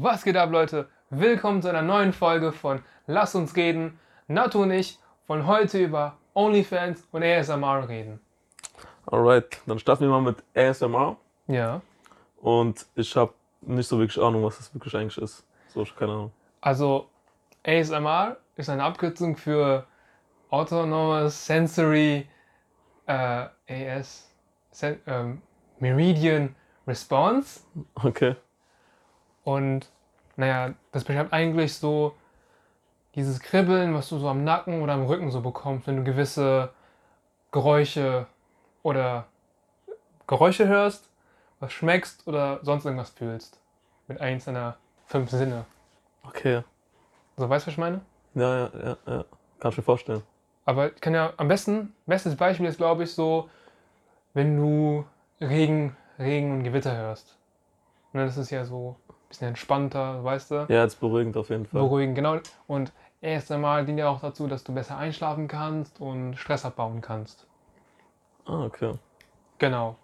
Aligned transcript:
Was 0.00 0.22
geht 0.22 0.36
ab, 0.36 0.52
Leute? 0.52 0.88
Willkommen 1.10 1.60
zu 1.60 1.68
einer 1.68 1.82
neuen 1.82 2.12
Folge 2.12 2.52
von 2.52 2.84
Lass 3.08 3.34
uns 3.34 3.56
reden. 3.56 3.98
Nato 4.28 4.62
und 4.62 4.70
ich 4.70 4.96
wollen 5.26 5.44
heute 5.44 5.82
über 5.82 6.16
OnlyFans 6.34 7.08
und 7.10 7.24
ASMR 7.24 7.88
reden. 7.88 8.20
Alright, 9.06 9.60
dann 9.66 9.80
starten 9.80 10.04
wir 10.04 10.10
mal 10.10 10.22
mit 10.22 10.36
ASMR. 10.54 11.16
Ja. 11.48 11.80
Und 12.40 12.86
ich 12.94 13.16
habe 13.16 13.34
nicht 13.62 13.88
so 13.88 13.98
wirklich 13.98 14.24
Ahnung, 14.24 14.44
was 14.44 14.58
das 14.58 14.72
wirklich 14.72 14.94
eigentlich 14.94 15.18
ist. 15.18 15.44
So, 15.66 15.82
ich 15.82 15.96
keine 15.96 16.12
Ahnung. 16.12 16.32
Also, 16.60 17.08
ASMR 17.66 18.36
ist 18.54 18.68
eine 18.68 18.84
Abkürzung 18.84 19.36
für 19.36 19.84
Autonomous 20.50 21.44
Sensory 21.44 22.28
äh, 23.06 23.46
AS 23.68 24.30
Sen 24.70 25.00
ähm, 25.08 25.42
Meridian 25.80 26.54
Response. 26.86 27.62
Okay. 27.96 28.36
Und 29.48 29.88
naja, 30.36 30.74
das 30.92 31.04
beschreibt 31.04 31.32
eigentlich 31.32 31.74
so 31.74 32.14
dieses 33.14 33.40
Kribbeln, 33.40 33.94
was 33.94 34.10
du 34.10 34.18
so 34.18 34.28
am 34.28 34.44
Nacken 34.44 34.82
oder 34.82 34.92
am 34.92 35.06
Rücken 35.06 35.30
so 35.30 35.40
bekommst, 35.40 35.86
wenn 35.86 35.96
du 35.96 36.04
gewisse 36.04 36.68
Geräusche 37.50 38.26
oder 38.82 39.24
Geräusche 40.26 40.68
hörst, 40.68 41.08
was 41.60 41.72
schmeckst 41.72 42.28
oder 42.28 42.60
sonst 42.62 42.84
irgendwas 42.84 43.08
fühlst. 43.08 43.58
Mit 44.06 44.20
eins 44.20 44.44
deiner 44.44 44.76
fünf 45.06 45.30
Sinne. 45.30 45.64
Okay. 46.24 46.62
So, 47.38 47.48
weißt 47.48 47.64
du, 47.64 47.68
was 47.68 47.72
ich 47.72 47.78
meine? 47.78 48.02
Ja, 48.34 48.54
ja, 48.54 48.70
ja, 48.74 48.96
ja. 49.06 49.24
Kann 49.60 49.70
ich 49.70 49.78
mir 49.78 49.82
vorstellen. 49.82 50.22
Aber 50.66 50.92
ich 50.92 51.00
kann 51.00 51.14
ja 51.14 51.32
am 51.38 51.48
besten, 51.48 51.94
bestes 52.04 52.36
Beispiel 52.36 52.66
ist, 52.66 52.76
glaube 52.76 53.04
ich, 53.04 53.14
so, 53.14 53.48
wenn 54.34 54.58
du 54.58 55.06
Regen, 55.40 55.96
Regen 56.18 56.52
und 56.52 56.64
Gewitter 56.64 56.94
hörst. 56.94 57.38
Ne, 58.12 58.26
das 58.26 58.36
ist 58.36 58.50
ja 58.50 58.66
so 58.66 58.96
bisschen 59.28 59.48
entspannter, 59.48 60.22
weißt 60.24 60.50
du? 60.50 60.54
Ja, 60.68 60.82
jetzt 60.82 61.00
beruhigend 61.00 61.36
auf 61.36 61.50
jeden 61.50 61.66
Fall. 61.66 61.82
Beruhigen, 61.82 62.14
genau. 62.14 62.38
Und 62.66 62.92
erst 63.20 63.50
einmal 63.52 63.84
dient 63.84 63.98
ja 63.98 64.08
auch 64.08 64.20
dazu, 64.20 64.46
dass 64.46 64.64
du 64.64 64.72
besser 64.72 64.96
einschlafen 64.96 65.48
kannst 65.48 66.00
und 66.00 66.36
Stress 66.36 66.64
abbauen 66.64 67.00
kannst. 67.00 67.46
Ah, 68.46 68.64
okay. 68.64 68.94
Genau. 69.58 69.96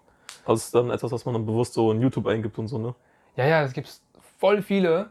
Also 0.45 0.59
ist 0.59 0.75
dann 0.75 0.91
etwas, 0.91 1.11
was 1.11 1.25
man 1.25 1.33
dann 1.33 1.45
bewusst 1.45 1.73
so 1.73 1.91
in 1.91 2.01
YouTube 2.01 2.27
eingibt 2.27 2.57
und 2.59 2.67
so, 2.67 2.77
ne? 2.77 2.93
Ja, 3.35 3.45
ja, 3.45 3.63
es 3.63 3.73
gibt 3.73 3.89
voll 4.37 4.61
viele. 4.61 5.09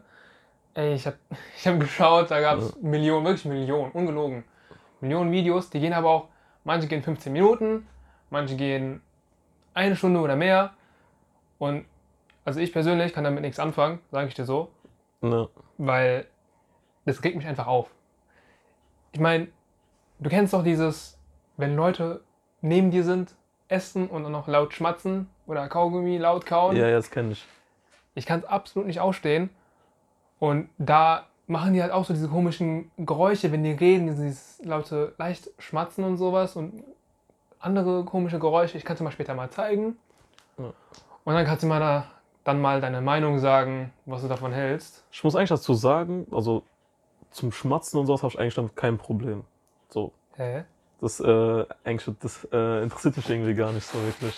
Ey, 0.73 0.93
ich 0.93 1.05
habe 1.05 1.17
ich 1.57 1.67
hab 1.67 1.79
geschaut, 1.79 2.31
da 2.31 2.39
gab 2.39 2.59
es 2.59 2.69
Ja. 2.69 2.75
Millionen, 2.81 3.25
wirklich 3.25 3.45
Millionen, 3.45 3.91
ungelogen. 3.91 4.43
Millionen 5.01 5.31
Videos, 5.31 5.69
die 5.69 5.79
gehen 5.79 5.93
aber 5.93 6.09
auch, 6.09 6.27
manche 6.63 6.87
gehen 6.87 7.03
15 7.03 7.33
Minuten, 7.33 7.85
manche 8.29 8.55
gehen 8.55 9.01
eine 9.73 9.95
Stunde 9.95 10.21
oder 10.21 10.35
mehr. 10.35 10.73
Und 11.59 11.85
also 12.45 12.59
ich 12.59 12.71
persönlich 12.71 13.13
kann 13.13 13.23
damit 13.23 13.41
nichts 13.41 13.59
anfangen, 13.59 13.99
sage 14.11 14.27
ich 14.27 14.33
dir 14.35 14.45
so. 14.45 14.69
Ja. 15.21 15.47
weil 15.77 16.27
das 17.05 17.23
regt 17.23 17.35
mich 17.35 17.47
einfach 17.47 17.65
auf. 17.65 17.89
Ich 19.11 19.19
meine, 19.19 19.47
du 20.19 20.29
kennst 20.29 20.53
doch 20.53 20.63
dieses, 20.63 21.17
wenn 21.57 21.75
Leute 21.75 22.21
neben 22.61 22.91
dir 22.91 23.03
sind, 23.03 23.35
essen 23.67 24.07
und 24.07 24.23
dann 24.23 24.31
noch 24.31 24.47
laut 24.47 24.73
schmatzen 24.73 25.29
oder 25.47 25.67
Kaugummi 25.67 26.17
laut 26.17 26.45
kauen. 26.45 26.75
Ja, 26.75 26.87
ja, 26.87 26.95
das 26.95 27.09
kenne 27.09 27.31
ich. 27.31 27.45
Ich 28.13 28.25
kann 28.25 28.39
es 28.39 28.45
absolut 28.45 28.87
nicht 28.87 28.99
ausstehen. 28.99 29.49
Und 30.37 30.69
da 30.77 31.25
machen 31.47 31.73
die 31.73 31.81
halt 31.81 31.91
auch 31.91 32.05
so 32.05 32.13
diese 32.13 32.27
komischen 32.27 32.91
Geräusche, 32.97 33.51
wenn 33.51 33.63
die 33.63 33.71
reden, 33.71 34.07
dieses 34.07 34.61
laute 34.63 35.13
leicht 35.17 35.49
schmatzen 35.59 36.03
und 36.03 36.17
sowas 36.17 36.55
und 36.55 36.83
andere 37.59 38.03
komische 38.03 38.39
Geräusche. 38.39 38.77
Ich 38.77 38.85
kann 38.85 38.93
es 38.93 38.99
dir 38.99 39.03
mal 39.03 39.11
später 39.11 39.33
mal 39.33 39.49
zeigen. 39.49 39.97
Ja. 40.57 40.73
Und 41.23 41.33
dann 41.33 41.45
kannst 41.45 41.63
du 41.63 41.67
mal 41.67 41.79
da, 41.79 42.11
dann 42.45 42.61
mal 42.61 42.79
deine 42.79 43.01
Meinung 43.01 43.39
sagen, 43.39 43.91
was 44.05 44.21
du 44.21 44.27
davon 44.29 44.53
hältst. 44.53 45.03
Ich 45.11 45.23
muss 45.23 45.35
eigentlich 45.35 45.49
dazu 45.49 45.73
sagen, 45.73 46.27
also 46.31 46.63
zum 47.31 47.51
Schmatzen 47.51 47.99
und 47.99 48.05
sowas 48.05 48.23
habe 48.23 48.33
ich 48.33 48.39
eigentlich 48.39 48.55
damit 48.55 48.75
kein 48.77 48.97
Problem. 48.97 49.43
So. 49.89 50.13
Hä? 50.37 50.63
Das, 51.01 51.19
äh, 51.19 51.65
eigentlich, 51.83 52.15
das 52.21 52.47
äh, 52.53 52.83
interessiert 52.83 53.17
mich 53.17 53.29
irgendwie 53.29 53.53
gar 53.55 53.71
nicht 53.73 53.85
so 53.85 53.97
wirklich. 54.01 54.33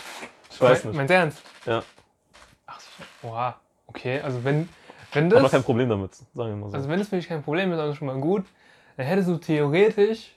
Ich 0.50 0.60
weiß 0.62 0.84
Me- 0.86 0.90
nicht. 0.90 0.98
Meinst 0.98 1.10
du 1.12 1.16
ernst? 1.16 1.42
Ja. 1.66 1.84
Ach 2.66 2.80
so, 2.80 3.28
oha. 3.28 3.56
Okay, 3.88 4.20
also 4.22 4.44
wenn, 4.44 4.68
wenn 5.14 5.28
Ich 5.28 5.34
habe 5.34 5.44
das, 5.44 5.52
kein 5.52 5.64
Problem 5.64 5.90
damit, 5.90 6.16
sagen 6.16 6.28
wir 6.36 6.56
mal 6.56 6.70
so. 6.70 6.76
also 6.78 6.90
wenn 6.90 7.00
das 7.00 7.10
für 7.10 7.18
dich 7.18 7.28
kein 7.28 7.44
Problem 7.44 7.72
ist, 7.72 7.78
dann 7.78 7.90
ist 7.90 7.98
schon 7.98 8.08
mal 8.08 8.20
gut. 8.20 8.46
Dann 8.96 9.06
hättest 9.06 9.30
du 9.30 9.38
theoretisch 9.38 10.34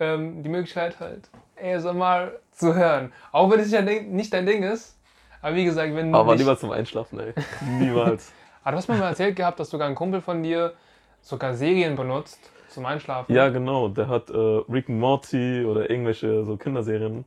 ähm, 0.00 0.42
die 0.42 0.48
Möglichkeit 0.48 0.98
halt 0.98 1.28
ASMR 1.62 2.32
zu 2.52 2.74
hören. 2.74 3.12
Auch 3.32 3.50
wenn 3.50 3.60
es 3.60 3.70
nicht 4.06 4.32
dein 4.32 4.46
Ding 4.46 4.62
ist. 4.62 4.96
Aber 5.42 5.54
wie 5.56 5.64
gesagt, 5.64 5.94
wenn 5.94 6.14
Aber 6.14 6.32
nicht, 6.32 6.40
lieber 6.40 6.56
zum 6.58 6.70
Einschlafen, 6.70 7.18
ey. 7.20 7.32
Niemals. 7.78 8.32
Aber 8.62 8.72
du 8.72 8.76
hast 8.78 8.88
mir 8.88 8.96
mal 8.96 9.08
erzählt 9.08 9.36
gehabt, 9.36 9.58
dass 9.58 9.70
sogar 9.70 9.88
ein 9.88 9.94
Kumpel 9.94 10.20
von 10.20 10.42
dir 10.42 10.74
sogar 11.22 11.54
Serien 11.54 11.96
benutzt 11.96 12.38
zum 12.68 12.84
Einschlafen. 12.86 13.34
Ja, 13.34 13.48
genau. 13.48 13.88
Der 13.88 14.08
hat 14.08 14.30
äh, 14.30 14.36
Rick 14.36 14.88
and 14.88 14.98
Morty 15.00 15.64
oder 15.64 15.88
irgendwelche 15.88 16.44
so 16.44 16.56
Kinderserien. 16.56 17.24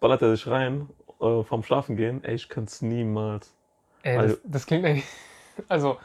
Ballert 0.00 0.22
er 0.22 0.30
sich 0.36 0.46
rein 0.46 0.88
äh, 1.20 1.42
vom 1.42 1.62
Schlafen 1.62 1.96
gehen. 1.96 2.22
Ey, 2.24 2.34
ich 2.34 2.48
könnte 2.48 2.70
es 2.70 2.82
niemals. 2.82 3.54
Ey, 4.02 4.16
das, 4.16 4.22
Also- 4.24 4.36
das 4.44 4.66
klingt 4.66 4.84
eigentlich. 4.84 5.06
Also, 5.68 5.98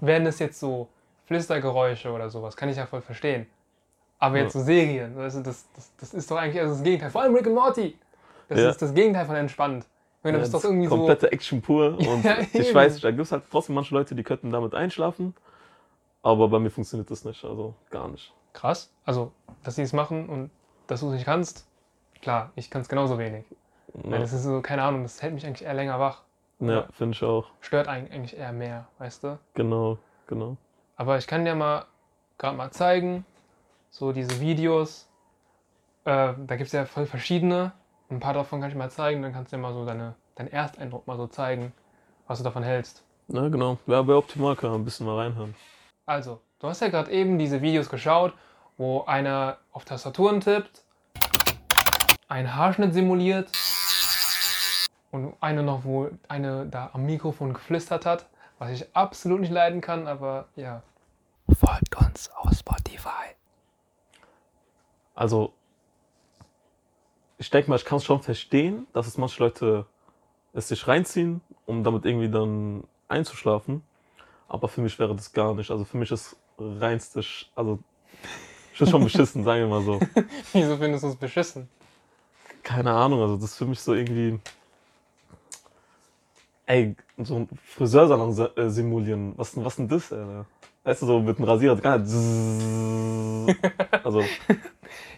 wären 0.00 0.26
es 0.26 0.40
jetzt 0.40 0.58
so 0.58 0.88
Flüstergeräusche 1.26 2.10
oder 2.10 2.28
sowas, 2.30 2.56
kann 2.56 2.68
ich 2.68 2.76
ja 2.76 2.84
voll 2.86 3.00
verstehen. 3.00 3.46
Aber 4.18 4.38
jetzt 4.38 4.54
so 4.54 4.60
Serien, 4.60 5.14
du, 5.14 5.20
das, 5.20 5.40
das, 5.40 5.68
das 6.00 6.14
ist 6.14 6.28
doch 6.28 6.36
eigentlich 6.36 6.60
also 6.60 6.74
das 6.74 6.82
Gegenteil. 6.82 7.10
Vor 7.10 7.22
allem 7.22 7.34
Rick 7.34 7.46
and 7.46 7.54
Morty. 7.54 7.96
Das 8.48 8.58
Ja. 8.58 8.70
ist 8.70 8.82
das 8.82 8.94
Gegenteil 8.94 9.26
von 9.26 9.36
entspannt. 9.36 9.86
Wenn 10.22 10.32
du 10.34 10.38
Ja, 10.40 10.44
das 10.44 10.50
doch 10.52 10.64
irgendwie 10.64 10.88
komplette 10.88 11.30
Action 11.30 11.62
pur. 11.62 11.96
Und 11.98 12.24
ich 12.54 12.74
weiß 12.74 13.00
da 13.00 13.10
gibt 13.10 13.22
es 13.22 13.32
halt 13.32 13.44
trotzdem 13.50 13.74
manche 13.74 13.94
Leute, 13.94 14.14
die 14.14 14.22
könnten 14.22 14.50
damit 14.50 14.74
einschlafen. 14.74 15.34
Aber 16.22 16.48
bei 16.48 16.58
mir 16.58 16.70
funktioniert 16.70 17.10
das 17.10 17.24
nicht. 17.24 17.44
Also 17.44 17.74
gar 17.90 18.08
nicht. 18.08 18.26
so 18.28 18.60
krass. 18.60 18.92
Also, 19.04 19.32
dass 19.62 19.76
sie 19.76 19.82
es 19.82 19.92
machen 19.92 20.28
und 20.28 20.50
dass 20.88 21.00
du 21.00 21.06
es 21.08 21.12
nicht 21.14 21.24
kannst, 21.24 21.66
klar, 22.20 22.50
ich 22.56 22.70
kann 22.70 22.82
es 22.82 22.88
genauso 22.88 23.18
wenig. 23.18 23.44
Weil 23.94 24.12
Ja, 24.14 24.18
das 24.18 24.32
ist 24.32 24.42
so, 24.42 24.60
keine 24.60 24.82
Ahnung, 24.82 25.02
das 25.04 25.22
hält 25.22 25.34
mich 25.34 25.46
eigentlich 25.46 25.64
eher 25.66 25.74
länger 25.74 26.00
wach. 26.00 26.22
ja 26.60 26.86
finde 26.92 27.14
ich 27.14 27.22
auch. 27.22 27.46
Stört 27.60 27.86
eigentlich 27.88 28.36
eher 28.36 28.52
mehr, 28.52 28.88
weißt 28.98 29.22
du? 29.24 29.38
Genau, 29.54 29.98
genau. 30.26 30.56
Aber 30.96 31.16
ich 31.18 31.26
kann 31.28 31.44
dir 31.44 31.54
mal 31.54 31.84
gerade 32.38 32.56
mal 32.56 32.70
zeigen, 32.72 33.24
so 33.90 34.12
diese 34.12 34.40
Videos. 34.40 35.08
Äh, 36.04 36.34
da 36.46 36.56
gibt 36.56 36.66
es 36.66 36.72
ja 36.72 36.84
voll 36.84 37.06
verschiedene. 37.06 37.72
Ein 38.10 38.20
paar 38.20 38.32
davon 38.32 38.60
kann 38.60 38.70
ich 38.70 38.76
mal 38.76 38.90
zeigen, 38.90 39.22
dann 39.22 39.32
kannst 39.32 39.52
du 39.52 39.56
dir 39.56 39.62
mal 39.62 39.74
so 39.74 39.84
deine, 39.84 40.14
deinen 40.34 40.48
Ersteindruck 40.48 41.06
mal 41.06 41.18
so 41.18 41.26
zeigen, 41.26 41.72
was 42.26 42.38
du 42.38 42.44
davon 42.44 42.62
hältst. 42.62 43.02
Ja, 43.28 43.48
genau. 43.48 43.76
Wäre 43.84 44.02
bei 44.04 44.14
optimal, 44.14 44.56
kann 44.56 44.70
man 44.70 44.80
ein 44.80 44.84
bisschen 44.84 45.04
mal 45.04 45.16
reinhören. 45.16 45.54
Also, 46.06 46.40
du 46.58 46.68
hast 46.68 46.80
ja 46.80 46.88
gerade 46.88 47.10
eben 47.10 47.38
diese 47.38 47.60
Videos 47.60 47.90
geschaut, 47.90 48.32
wo 48.78 49.04
einer 49.04 49.58
auf 49.72 49.84
Tastaturen 49.84 50.40
tippt, 50.40 50.82
einen 52.28 52.54
Haarschnitt 52.54 52.94
simuliert 52.94 53.50
und 55.10 55.34
eine 55.40 55.62
noch, 55.62 55.84
wo 55.84 56.08
eine 56.28 56.64
da 56.64 56.90
am 56.94 57.04
Mikrofon 57.04 57.52
geflüstert 57.52 58.06
hat, 58.06 58.26
was 58.58 58.70
ich 58.70 58.96
absolut 58.96 59.40
nicht 59.40 59.52
leiden 59.52 59.82
kann, 59.82 60.06
aber 60.06 60.48
ja. 60.56 60.82
Folgt 61.60 61.94
uns 61.96 62.30
auf 62.30 62.52
Spotify. 62.52 63.34
Also, 65.14 65.52
ich 67.38 67.50
denke 67.50 67.70
mal, 67.70 67.76
ich 67.76 67.84
kann 67.84 67.98
es 67.98 68.04
schon 68.04 68.20
verstehen, 68.22 68.86
dass 68.92 69.06
es 69.06 69.16
manche 69.18 69.42
Leute 69.42 69.86
es 70.52 70.68
sich 70.68 70.86
reinziehen, 70.88 71.40
um 71.66 71.84
damit 71.84 72.04
irgendwie 72.04 72.28
dann 72.30 72.84
einzuschlafen. 73.08 73.82
Aber 74.48 74.68
für 74.68 74.80
mich 74.80 74.98
wäre 74.98 75.14
das 75.14 75.32
gar 75.32 75.54
nicht. 75.54 75.70
Also 75.70 75.84
für 75.84 75.98
mich 75.98 76.10
ist 76.10 76.36
reinste, 76.58 77.20
Sch- 77.20 77.46
also 77.54 77.78
ich 78.72 78.78
bin 78.78 78.88
schon 78.88 79.04
beschissen, 79.04 79.44
sagen 79.44 79.60
wir 79.60 79.68
mal 79.68 79.82
so. 79.82 80.00
Wieso 80.52 80.76
findest 80.76 81.04
du 81.04 81.08
es 81.08 81.16
beschissen? 81.16 81.68
Keine 82.62 82.90
Ahnung, 82.92 83.20
also 83.20 83.36
das 83.36 83.44
ist 83.52 83.56
für 83.56 83.66
mich 83.66 83.80
so 83.80 83.94
irgendwie. 83.94 84.40
Ey, 86.66 86.96
so 87.18 87.36
ein 87.36 87.48
Friseursalon 87.64 88.36
äh, 88.56 88.68
simulieren. 88.68 89.32
Was, 89.36 89.52
denn- 89.52 89.64
was 89.64 89.76
denn 89.76 89.88
das, 89.88 90.12
Alter? 90.12 90.44
Weißt 90.84 91.02
du, 91.02 91.06
so 91.06 91.20
mit 91.20 91.38
einem 91.38 91.48
Rasierer, 91.48 91.76
gar 91.76 91.98
nicht. 91.98 92.10
zzzz. 92.10 93.56
Also, 94.04 94.24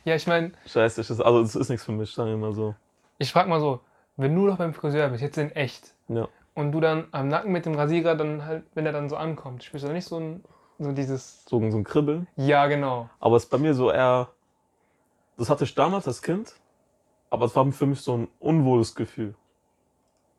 Ja, 0.05 0.15
ich 0.15 0.27
meine, 0.27 0.53
scheiße, 0.67 0.97
das 1.01 1.11
ist, 1.11 1.21
also 1.21 1.43
das 1.43 1.55
ist 1.57 1.69
nichts 1.69 1.85
für 1.85 1.93
mich, 1.93 2.13
sagen 2.13 2.31
wir 2.31 2.37
mal 2.37 2.53
so. 2.55 2.75
ich 3.19 3.33
frag 3.33 3.49
mal 3.49 3.61
so, 3.61 3.81
wenn 4.17 4.35
du 4.35 4.47
doch 4.47 4.57
beim 4.57 4.75
Friseur 4.75 5.09
bist, 5.09 5.23
jetzt 5.23 5.37
in 5.39 5.51
echt, 5.53 5.95
Ja. 6.09 6.29
und 6.55 6.73
du 6.73 6.81
dann 6.81 7.09
am 7.13 7.29
Nacken 7.29 7.53
mit 7.53 7.67
dem 7.67 7.75
Rasierer 7.75 8.15
dann 8.15 8.45
halt, 8.47 8.65
wenn 8.75 8.87
er 8.87 8.93
dann 8.93 9.09
so 9.09 9.17
ankommt, 9.17 9.63
spürst 9.65 9.85
du 9.85 9.89
da 9.89 9.95
nicht 9.95 10.07
so 10.07 10.19
ein, 10.19 10.45
so 10.79 10.93
dieses, 10.93 11.45
So, 11.45 11.59
so 11.71 11.77
ein 11.77 11.85
Kribbeln. 11.85 12.27
ja 12.37 12.67
genau, 12.67 13.09
Aber 13.21 13.37
es 13.37 13.45
ist 13.45 13.51
bei 13.51 13.59
mir 13.59 13.75
so 13.75 13.91
eher. 13.91 14.29
Das 15.37 15.49
hatte 15.51 15.65
ich 15.65 15.75
damals 15.75 16.07
als 16.07 16.21
Kind, 16.23 16.55
aber 17.31 17.47
es 17.47 17.55
war 17.57 17.71
für 17.73 17.87
mich 17.87 18.01
so 18.01 18.17
ein 18.17 18.29
unwohles 18.41 18.95
Gefühl. 18.95 19.35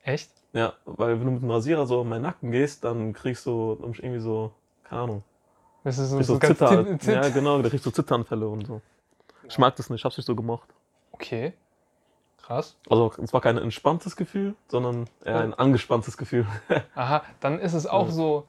echt? 0.03 0.29
Ja, 0.53 0.73
weil 0.85 1.17
wenn 1.19 1.25
du 1.25 1.31
mit 1.31 1.41
dem 1.43 1.49
Rasierer 1.51 1.85
so 1.85 2.01
in 2.01 2.09
meinen 2.09 2.23
Nacken 2.23 2.51
gehst, 2.51 2.83
dann 2.83 3.13
kriegst 3.13 3.45
du 3.45 3.75
dann 3.81 3.93
irgendwie 3.93 4.19
so, 4.19 4.51
keine 4.83 5.01
Ahnung, 5.03 5.23
Das 5.83 5.97
ist 5.97 6.09
so, 6.09 6.17
so 6.21 6.33
so 6.33 6.39
Zitter, 6.39 6.67
zit- 6.85 7.01
zit- 7.03 7.13
ja 7.15 7.29
genau, 7.29 7.61
da 7.61 7.69
kriegst 7.69 7.85
du 7.85 7.91
Zitteranfälle 7.91 8.47
und 8.49 8.67
so. 8.67 8.81
Ich 9.51 9.57
mag 9.57 9.75
das 9.75 9.89
nicht, 9.89 9.99
ich 9.99 10.05
hab's 10.05 10.17
nicht 10.17 10.25
so 10.25 10.35
gemocht. 10.35 10.69
Okay. 11.11 11.53
Krass. 12.41 12.75
Also 12.89 13.11
es 13.21 13.33
war 13.33 13.41
kein 13.41 13.57
entspanntes 13.57 14.15
Gefühl, 14.15 14.55
sondern 14.67 15.07
eher 15.23 15.41
ein 15.41 15.53
angespanntes 15.53 16.17
Gefühl. 16.17 16.45
Aha, 16.95 17.23
dann 17.39 17.59
ist 17.59 17.73
es 17.73 17.85
auch 17.85 18.07
Ja. 18.07 18.11
so, 18.11 18.47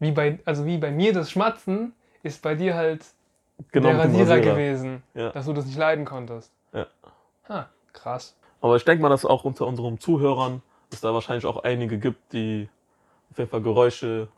wie 0.00 0.10
bei, 0.10 0.40
also 0.44 0.66
wie 0.66 0.78
bei 0.78 0.90
mir 0.90 1.12
das 1.12 1.30
Schmatzen, 1.30 1.94
ist 2.22 2.42
bei 2.42 2.54
dir 2.54 2.74
halt 2.74 3.04
genau 3.70 3.90
der 3.90 3.98
Rasierer, 4.00 4.30
Rasierer. 4.36 4.40
gewesen, 4.54 5.02
Ja. 5.14 5.30
dass 5.30 5.46
du 5.46 5.52
das 5.52 5.66
nicht 5.66 5.78
leiden 5.78 6.04
konntest. 6.04 6.50
Ja. 6.72 6.86
Ha, 7.48 7.68
krass. 7.92 8.34
Aber 8.60 8.76
ich 8.76 8.84
denke 8.84 9.02
mal, 9.02 9.08
dass 9.10 9.24
auch 9.24 9.44
unter 9.44 9.66
unseren 9.66 9.98
Zuhörern 10.00 10.62
es 10.90 11.00
da 11.00 11.14
wahrscheinlich 11.14 11.46
auch 11.46 11.62
einige 11.62 11.98
gibt, 11.98 12.32
die 12.32 12.68
auf 13.30 13.38
jeden 13.38 13.50
Fall 13.50 13.62
Geräusche 13.62 14.28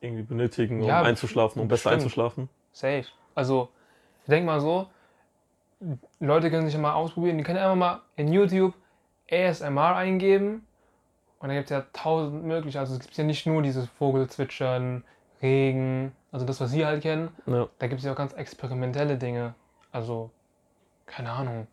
irgendwie 0.00 0.22
benötigen, 0.22 0.82
um 0.82 0.88
Ja, 0.88 1.02
einzuschlafen, 1.02 1.60
um 1.60 1.68
besser 1.68 1.90
bestimmt. 1.90 2.02
einzuschlafen. 2.02 2.48
Safe. 2.72 3.06
Also, 3.34 3.68
ich 4.26 4.30
denke 4.30 4.46
mal 4.46 4.60
so, 4.60 4.88
Leute 6.18 6.50
können 6.50 6.66
sich 6.66 6.74
ja 6.74 6.80
mal 6.80 6.94
ausprobieren, 6.94 7.38
die 7.38 7.44
können 7.44 7.60
einfach 7.60 7.76
mal 7.76 8.00
in 8.16 8.32
YouTube 8.32 8.74
ASMR 9.30 9.94
eingeben 9.94 10.66
und 11.38 11.48
da 11.48 11.54
gibt 11.54 11.66
es 11.66 11.70
ja 11.70 11.84
tausend 11.92 12.44
mögliche. 12.44 12.80
Also 12.80 12.94
es 12.94 13.00
gibt 13.00 13.16
ja 13.16 13.22
nicht 13.22 13.46
nur 13.46 13.62
dieses 13.62 13.86
Vogelzwitschern, 13.86 15.04
Regen, 15.42 16.12
also 16.32 16.44
das, 16.44 16.60
was 16.60 16.72
Sie 16.72 16.84
halt 16.84 17.02
kennen. 17.02 17.28
Ja. 17.46 17.68
Da 17.78 17.86
gibt 17.86 18.00
es 18.00 18.04
ja 18.04 18.12
auch 18.12 18.16
ganz 18.16 18.32
experimentelle 18.32 19.16
Dinge. 19.16 19.54
Also, 19.92 20.30
keine 21.06 21.30
Ahnung, 21.30 21.68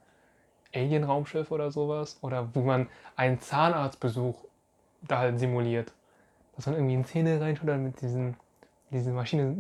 Alien-Raumschiff 0.75 1.49
oder 1.49 1.71
sowas. 1.71 2.19
Oder 2.21 2.53
wo 2.53 2.61
man 2.61 2.87
einen 3.15 3.39
Zahnarztbesuch 3.39 4.35
da 5.01 5.19
halt 5.19 5.39
simuliert. 5.39 5.91
Dass 6.55 6.67
man 6.67 6.75
irgendwie 6.75 6.93
in 6.93 7.05
Zähne 7.05 7.41
reinschaut 7.41 7.69
und 7.69 7.83
mit 7.83 8.01
diesen, 8.01 8.35
diese 8.91 9.11
Maschine. 9.11 9.55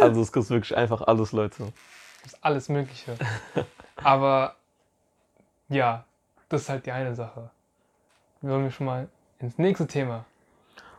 Also 0.00 0.20
es 0.20 0.32
gibt 0.32 0.50
wirklich 0.50 0.76
einfach 0.76 1.02
alles, 1.02 1.32
Leute. 1.32 1.72
Ist 2.26 2.44
alles 2.44 2.68
Mögliche. 2.68 3.16
Aber 3.96 4.56
ja, 5.68 6.04
das 6.48 6.62
ist 6.62 6.68
halt 6.68 6.84
die 6.86 6.92
eine 6.92 7.14
Sache. 7.14 7.50
Wollen 8.42 8.64
wir 8.64 8.70
schon 8.70 8.86
mal 8.86 9.08
ins 9.38 9.58
nächste 9.58 9.86
Thema? 9.86 10.24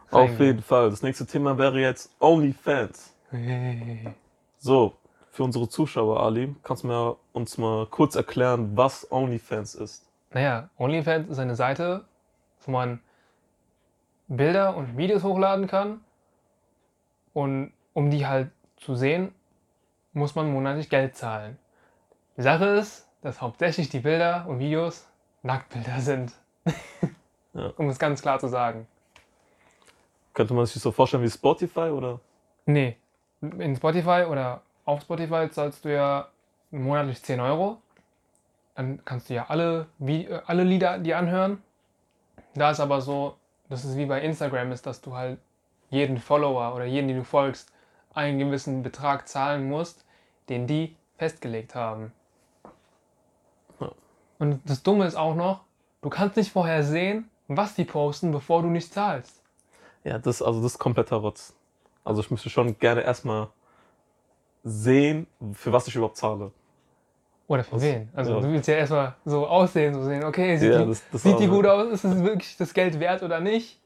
Auf 0.10 0.22
reingehen? 0.22 0.46
jeden 0.46 0.62
Fall. 0.62 0.90
Das 0.90 1.04
nächste 1.04 1.26
Thema 1.26 1.58
wäre 1.58 1.80
jetzt 1.80 2.12
OnlyFans. 2.20 3.14
Hey. 3.30 4.14
So, 4.58 4.96
für 5.32 5.44
unsere 5.44 5.68
Zuschauer, 5.68 6.24
Ali, 6.24 6.56
kannst 6.64 6.84
du 6.84 6.88
mir 6.88 7.18
uns 7.34 7.58
mal 7.58 7.86
kurz 7.88 8.16
erklären, 8.16 8.76
was 8.76 9.12
OnlyFans 9.12 9.76
ist? 9.76 10.10
Naja, 10.32 10.70
OnlyFans 10.78 11.30
ist 11.30 11.40
eine 11.40 11.56
Seite, 11.56 12.06
wo 12.66 12.72
man 12.72 13.02
Bilder 14.30 14.76
und 14.76 14.98
Videos 14.98 15.24
hochladen 15.24 15.68
kann. 15.68 16.02
Und 17.34 17.74
um 17.94 18.10
die 18.10 18.26
halt 18.26 18.50
zu 18.78 18.96
sehen, 18.96 19.34
muss 20.18 20.36
man 20.36 20.52
monatlich 20.52 20.90
Geld 20.90 21.16
zahlen. 21.16 21.58
Die 22.36 22.42
Sache 22.42 22.66
ist, 22.66 23.08
dass 23.22 23.42
hauptsächlich 23.42 23.90
die 23.90 24.00
Bilder 24.00 24.46
und 24.48 24.60
Videos 24.60 25.08
Nacktbilder 25.44 26.02
sind. 26.02 26.34
Ja. 27.54 27.74
Um 27.78 27.90
es 27.90 27.98
ganz 27.98 28.22
klar 28.22 28.38
zu 28.38 28.50
sagen. 28.50 28.86
Könnte 30.36 30.54
man 30.54 30.68
sich 30.68 30.80
so 30.80 30.92
vorstellen 30.92 31.24
wie 31.24 31.30
Spotify 31.30 31.90
oder? 31.90 32.20
Nee, 32.68 32.98
in 33.42 33.76
Spotify 33.76 34.26
oder 34.30 34.62
auf 34.86 35.02
Spotify 35.02 35.50
zahlst 35.50 35.84
du 35.84 35.92
ja 35.92 36.28
monatlich 36.70 37.24
10 37.24 37.40
Euro. 37.40 37.82
Dann 38.76 39.04
kannst 39.06 39.32
du 39.32 39.34
ja 39.34 39.48
alle, 39.48 39.88
äh, 40.06 40.40
alle 40.46 40.64
Lieder 40.64 41.00
dir 41.00 41.18
anhören. 41.18 41.64
Da 42.54 42.70
ist 42.70 42.80
aber 42.80 43.02
so, 43.02 43.38
dass 43.70 43.84
es 43.84 43.98
wie 43.98 44.06
bei 44.06 44.22
Instagram 44.22 44.72
ist, 44.72 44.86
dass 44.86 45.02
du 45.02 45.16
halt 45.16 45.40
jeden 45.90 46.20
Follower 46.20 46.76
oder 46.76 46.86
jeden, 46.86 47.08
den 47.08 47.18
du 47.18 47.24
folgst, 47.24 47.72
einen 48.14 48.38
gewissen 48.38 48.84
Betrag 48.84 49.28
zahlen 49.28 49.68
musst, 49.68 50.06
den 50.50 50.68
die 50.68 50.96
festgelegt 51.18 51.76
haben. 51.76 52.12
Ja. 53.80 53.92
Und 54.40 54.62
das 54.70 54.84
Dumme 54.84 55.06
ist 55.06 55.16
auch 55.16 55.36
noch, 55.36 55.62
du 56.02 56.10
kannst 56.10 56.38
nicht 56.38 56.52
vorher 56.52 56.84
sehen, 56.84 57.30
was 57.48 57.76
die 57.76 57.86
posten, 57.86 58.32
bevor 58.32 58.62
du 58.62 58.68
nicht 58.70 58.94
zahlst. 58.94 59.42
Ja, 60.04 60.20
das, 60.20 60.42
also 60.42 60.62
das 60.62 60.74
ist 60.74 60.80
kompletter 60.80 61.18
Rotz. 61.18 61.56
Also 62.04 62.22
ich 62.22 62.32
müsste 62.32 62.50
schon 62.50 62.78
gerne 62.80 63.02
erstmal 63.02 63.50
sehen, 64.64 65.28
für 65.54 65.72
was 65.74 65.88
ich 65.88 65.96
überhaupt 65.96 66.18
zahle. 66.18 66.52
Oder 67.48 67.64
für 67.64 67.74
Was? 67.78 67.82
wen? 67.82 68.10
Also 68.14 68.32
Ja. 68.36 68.42
du 68.42 68.52
willst 68.52 68.68
ja 68.68 68.76
erstmal 68.76 69.16
so 69.26 69.48
aussehen, 69.48 69.94
so 69.94 70.04
sehen, 70.04 70.24
okay, 70.24 70.58
sieht, 70.58 70.74
Ja, 70.74 70.80
die, 70.82 70.88
das- 70.88 71.04
das 71.12 71.24
sieht 71.24 71.40
die 71.40 71.46
ja. 71.46 71.50
gut 71.50 71.66
aus, 71.66 71.88
ist 71.88 72.04
es 72.04 72.22
wirklich 72.24 72.58
das 72.58 72.74
Geld 72.74 73.00
wert 73.00 73.24
oder 73.24 73.40
nicht? 73.40 73.80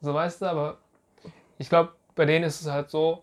So 0.00 0.12
weißt 0.12 0.42
du, 0.42 0.46
aber 0.46 0.78
ich 1.58 1.68
glaube, 1.68 1.92
bei 2.14 2.24
denen 2.26 2.44
ist 2.44 2.60
es 2.60 2.70
halt 2.70 2.90
so, 2.90 3.22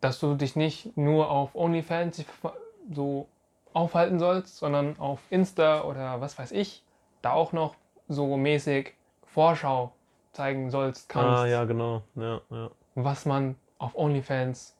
dass 0.00 0.20
du 0.20 0.34
dich 0.34 0.56
nicht 0.56 0.96
nur 0.96 1.30
auf 1.30 1.54
OnlyFans 1.54 2.24
so 2.92 3.28
aufhalten 3.72 4.18
sollst, 4.18 4.56
sondern 4.56 4.98
auf 4.98 5.20
Insta 5.30 5.82
oder 5.84 6.20
was 6.20 6.38
weiß 6.38 6.52
ich, 6.52 6.82
da 7.22 7.32
auch 7.32 7.52
noch 7.52 7.74
so 8.08 8.36
mäßig 8.36 8.94
Vorschau 9.26 9.92
zeigen 10.32 10.70
sollst, 10.70 11.08
kannst, 11.08 11.42
Ah, 11.42 11.46
ja, 11.46 11.64
genau. 11.64 12.02
Ja, 12.14 12.40
ja. 12.50 12.70
was 12.94 13.26
man 13.26 13.56
auf 13.78 13.96
OnlyFans 13.96 14.74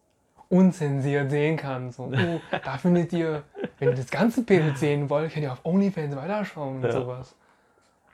unzensiert 0.49 1.31
sehen 1.31 1.57
kann. 1.57 1.91
So, 1.91 2.05
oh, 2.13 2.41
da 2.65 2.79
findet 2.79 3.13
ihr, 3.13 3.43
wenn 3.79 3.91
ihr 3.91 3.95
das 3.97 4.11
ganze 4.11 4.43
Bild 4.43 4.79
sehen 4.79 5.11
wollt, 5.11 5.33
könnt 5.33 5.45
ihr 5.45 5.53
auf 5.53 5.65
OnlyFans 5.65 6.15
weiterschauen 6.15 6.77
und 6.77 6.85
Ja. 6.85 6.93
sowas. 6.93 7.35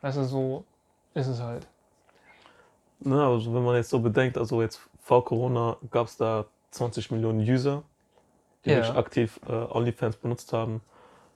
Also 0.01 0.25
so 0.25 0.65
ist 1.15 1.27
es 1.29 1.41
halt. 1.41 1.67
Na, 3.01 3.29
also 3.29 3.53
wenn 3.55 3.65
man 3.65 3.77
jetzt 3.77 3.91
so 3.91 3.99
bedenkt, 4.01 4.39
also 4.39 4.63
jetzt 4.63 4.81
vor 5.01 5.25
Corona 5.25 5.77
gab 5.91 6.07
es 6.07 6.17
da 6.17 6.45
20 6.73 7.11
Millionen 7.11 7.41
User, 7.41 7.83
die 8.65 8.71
Ja. 8.71 8.77
wirklich 8.77 8.97
aktiv 8.97 9.41
äh, 9.49 9.53
OnlyFans 9.53 10.17
benutzt 10.17 10.53
haben. 10.53 10.81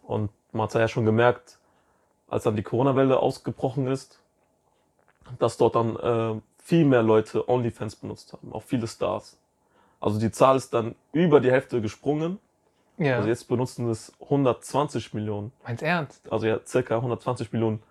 Und 0.02 0.30
man 0.52 0.64
hat 0.66 0.74
ja 0.74 0.88
schon 0.88 1.04
gemerkt, 1.04 1.58
als 2.28 2.44
dann 2.44 2.56
die 2.56 2.62
Corona-Welle 2.62 3.18
ausgebrochen 3.18 3.86
ist, 3.86 4.20
dass 5.38 5.56
dort 5.56 5.74
dann 5.76 5.96
äh, 5.96 6.40
viel 6.58 6.84
mehr 6.84 7.02
Leute 7.02 7.48
OnlyFans 7.48 7.96
benutzt 7.96 8.32
haben, 8.32 8.52
auch 8.52 8.62
viele 8.62 8.86
Stars. 8.88 9.38
Also 10.00 10.18
die 10.18 10.30
Zahl 10.30 10.56
ist 10.56 10.74
dann 10.74 10.94
über 11.12 11.40
die 11.40 11.50
Hälfte 11.50 11.80
gesprungen. 11.80 12.38
Ja. 12.98 13.16
Also 13.16 13.28
jetzt 13.28 13.48
benutzen 13.48 13.88
es 13.90 14.12
120 14.22 15.14
Millionen. 15.14 15.52
Meinst 15.64 15.82
ernst? 15.82 16.32
Also 16.32 16.46
ja, 16.46 16.60
circa 16.64 16.96
120 16.96 17.52
Millionen 17.52 17.82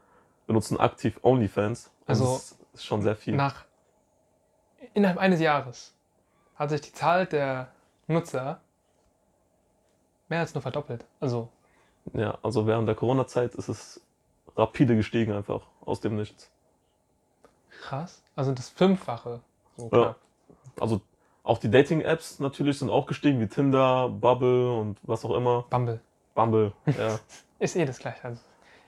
benutzen 0.47 0.79
aktiv 0.79 1.19
OnlyFans. 1.23 1.91
Also 2.05 2.25
das 2.25 2.57
ist 2.73 2.85
schon 2.85 3.01
sehr 3.01 3.15
viel. 3.15 3.35
Nach 3.35 3.65
innerhalb 4.93 5.17
eines 5.17 5.39
Jahres 5.39 5.94
hat 6.55 6.69
sich 6.69 6.81
die 6.81 6.93
Zahl 6.93 7.25
der 7.25 7.69
Nutzer 8.07 8.59
mehr 10.29 10.39
als 10.39 10.53
nur 10.53 10.61
verdoppelt. 10.61 11.05
Also 11.19 11.49
Ja, 12.13 12.37
also 12.43 12.67
während 12.67 12.87
der 12.87 12.95
Corona-Zeit 12.95 13.55
ist 13.55 13.67
es 13.69 14.01
rapide 14.55 14.95
gestiegen 14.95 15.33
einfach 15.33 15.61
aus 15.85 15.99
dem 16.01 16.15
Nichts. 16.15 16.49
krass. 17.81 18.23
Also 18.35 18.53
das 18.53 18.69
Fünffache. 18.69 19.41
So 19.77 19.89
Ja. 19.91 20.15
Also 20.79 21.01
auch 21.43 21.59
die 21.59 21.69
Dating-Apps 21.69 22.39
natürlich 22.39 22.79
sind 22.79 22.89
auch 22.89 23.05
gestiegen, 23.05 23.39
wie 23.39 23.47
Tinder, 23.47 24.09
Bubble 24.09 24.71
und 24.73 24.97
was 25.03 25.23
auch 25.25 25.35
immer. 25.35 25.63
Bumble. 25.69 25.99
Bumble, 26.33 26.73
ja. 26.97 27.19
Ist 27.59 27.75
eh 27.75 27.85
das 27.85 27.99
gleiche. 27.99 28.23
Also, 28.23 28.41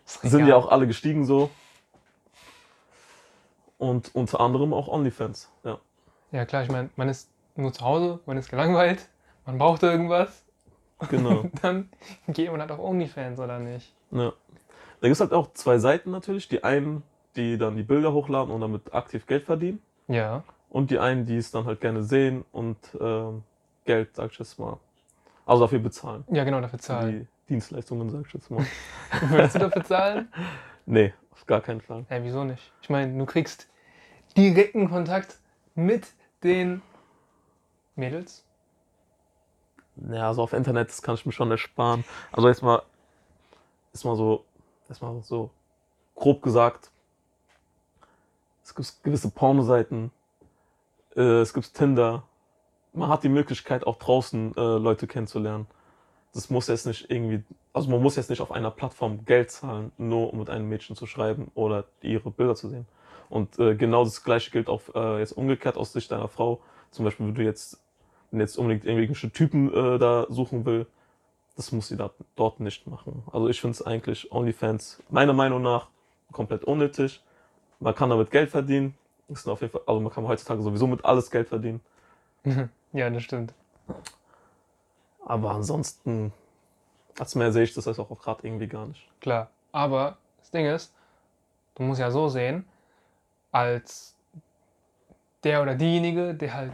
sind 0.06 0.48
ja 0.48 0.56
auch 0.56 0.70
alle 0.70 0.88
gestiegen 0.88 1.26
so. 1.26 1.50
Und 3.78 4.14
unter 4.16 4.40
anderem 4.40 4.74
auch 4.74 4.88
OnlyFans, 4.88 5.50
ja. 5.64 5.78
Ja 6.32 6.46
klar, 6.46 6.64
ich 6.64 6.70
meine, 6.70 6.90
man 6.96 7.10
ist 7.10 7.30
nur 7.58 7.74
zu 7.74 7.84
Hause, 7.84 8.20
man 8.26 8.38
ist 8.38 8.50
gelangweilt, 8.50 9.08
man 9.46 9.58
braucht 9.58 9.84
irgendwas. 9.84 10.46
Genau. 11.10 11.46
Dann 11.62 11.90
geht 12.28 12.52
man 12.52 12.60
halt 12.62 12.72
auf 12.72 12.80
OnlyFans 12.80 13.40
oder 13.40 13.60
nicht. 13.60 13.94
ja. 14.12 14.34
Da 15.00 15.08
gibt 15.08 15.14
es 15.14 15.20
halt 15.20 15.32
auch 15.32 15.54
zwei 15.54 15.78
Seiten 15.78 16.10
natürlich. 16.10 16.48
Die 16.48 16.64
einen, 16.64 17.04
die 17.36 17.60
dann 17.60 17.76
die 17.76 17.84
Bilder 17.84 18.14
hochladen 18.14 18.52
und 18.52 18.62
damit 18.62 18.96
aktiv 18.96 19.28
Geld 19.28 19.44
verdienen. 19.44 19.80
Ja. 20.08 20.44
Und 20.72 20.90
die 20.90 20.98
einen, 20.98 21.28
die 21.28 21.38
es 21.38 21.52
dann 21.52 21.66
halt 21.66 21.82
gerne 21.82 22.02
sehen 22.02 22.44
und 22.52 22.78
ähm, 23.00 23.44
Geld, 23.86 24.16
sag 24.16 24.32
ich 24.32 24.40
jetzt 24.40 24.58
mal. 24.58 24.80
Also 25.46 25.64
dafür 25.64 25.78
bezahlen. 25.78 26.24
Ja, 26.32 26.44
genau, 26.44 26.60
dafür 26.62 26.80
Für 26.80 26.86
zahlen. 26.86 27.28
Die 27.48 27.54
Dienstleistungen, 27.54 28.10
sag 28.10 28.26
ich 28.26 28.34
jetzt 28.34 28.50
mal. 28.50 28.66
Würdest 29.30 29.56
du 29.56 29.60
dafür 29.60 29.84
zahlen? 29.84 30.30
nee, 30.88 31.14
auf 31.32 31.46
gar 31.46 31.62
keinen 31.62 31.82
Fall. 31.82 32.04
Ja, 32.10 32.24
wieso 32.24 32.44
nicht? 32.44 32.72
Ich 32.82 32.90
meine, 32.90 33.16
du 33.16 33.26
kriegst 33.28 33.68
direkten 34.36 34.90
Kontakt 34.90 35.38
mit 35.76 36.08
den 36.44 36.82
Mädels. 37.98 38.44
Ja, 40.12 40.28
also 40.28 40.44
auf 40.44 40.54
Internet, 40.54 40.90
das 40.90 41.02
kann 41.02 41.16
ich 41.16 41.26
mir 41.26 41.32
schon 41.32 41.50
ersparen. 41.50 42.04
Also 42.32 42.48
jetzt 42.48 42.62
mal, 42.62 42.84
ist 43.94 44.06
mal 44.06 44.16
so, 44.16 44.46
ist 44.90 45.02
mal 45.02 45.22
so 45.24 45.50
grob 46.16 46.42
gesagt. 46.42 46.92
Es 48.64 48.76
gibt 48.76 49.04
gewisse 49.04 49.30
Pornoseiten, 49.30 50.12
äh, 51.16 51.42
es 51.42 51.54
gibt 51.54 51.74
Tinder. 51.74 52.24
Man 52.94 53.10
hat 53.10 53.24
die 53.24 53.30
Möglichkeit, 53.30 53.86
auch 53.88 53.98
draußen 53.98 54.56
äh, 54.56 54.62
Leute 54.78 55.08
kennenzulernen. 55.08 55.68
Das 56.34 56.50
muss 56.50 56.68
jetzt 56.68 56.86
nicht 56.86 57.10
irgendwie, 57.10 57.44
also 57.74 57.90
man 57.90 58.02
muss 58.02 58.16
jetzt 58.16 58.30
nicht 58.30 58.42
auf 58.42 58.52
einer 58.52 58.70
Plattform 58.70 59.26
Geld 59.26 59.50
zahlen, 59.50 59.92
nur 59.98 60.32
um 60.34 60.40
mit 60.40 60.50
einem 60.50 60.68
Mädchen 60.70 60.96
zu 60.96 61.06
schreiben 61.06 61.50
oder 61.56 61.86
ihre 62.02 62.30
Bilder 62.30 62.56
zu 62.56 62.70
sehen. 62.70 62.86
Und 63.30 63.58
äh, 63.60 63.76
genau 63.76 64.04
das 64.04 64.24
gleiche 64.24 64.52
gilt 64.52 64.70
auch 64.70 64.82
äh, 64.94 65.20
jetzt 65.20 65.32
umgekehrt 65.32 65.78
aus 65.78 65.94
Sicht 65.94 66.12
deiner 66.12 66.28
Frau. 66.28 66.62
Zum 66.92 67.06
Beispiel, 67.06 67.28
wenn 67.28 67.36
du 67.36 67.44
jetzt, 67.44 67.82
wenn 68.32 68.40
jetzt 68.40 68.58
unbedingt 68.58 68.86
irgendwelche 68.86 69.32
Typen 69.32 69.74
äh, 69.74 70.00
da 70.00 70.26
suchen 70.30 70.66
will, 70.66 70.88
das 71.56 71.72
muss 71.72 71.88
sie 71.88 71.98
da, 71.98 72.12
dort 72.36 72.60
nicht 72.60 72.88
machen. 72.88 73.24
Also 73.32 73.48
ich 73.50 73.60
finde 73.60 73.74
es 73.74 73.82
eigentlich 73.82 74.32
OnlyFans 74.32 75.02
meiner 75.10 75.34
Meinung 75.34 75.62
nach 75.62 75.88
komplett 76.32 76.64
unnötig. 76.64 77.24
Man 77.80 77.96
kann 77.96 78.10
damit 78.10 78.32
Geld 78.32 78.50
verdienen. 78.50 78.96
Ist 79.28 79.48
auf 79.48 79.62
jeden 79.62 79.74
Fall, 79.74 79.82
also 79.86 80.00
man 80.00 80.12
kann 80.12 80.28
heutzutage 80.28 80.62
sowieso 80.62 80.88
mit 80.88 81.04
alles 81.04 81.32
Geld 81.32 81.50
verdienen. 81.50 81.82
ja, 82.94 83.10
das 83.10 83.24
stimmt. 83.24 83.54
Aber 85.26 85.52
ansonsten, 85.52 86.32
als 87.20 87.36
mehr 87.36 87.52
sehe 87.52 87.64
ich 87.64 87.74
das 87.74 87.88
also 87.88 88.04
auch 88.04 88.22
gerade 88.22 88.48
irgendwie 88.48 88.68
gar 88.68 88.86
nicht. 88.86 89.10
Klar. 89.20 89.50
Aber 89.72 90.18
das 90.40 90.52
Ding 90.52 90.66
ist, 90.66 90.94
du 91.76 91.84
musst 91.84 92.00
ja 92.00 92.10
so 92.12 92.30
sehen, 92.30 92.66
als 93.52 94.16
der 95.44 95.62
oder 95.62 95.76
diejenige, 95.76 96.34
der 96.34 96.54
halt 96.54 96.72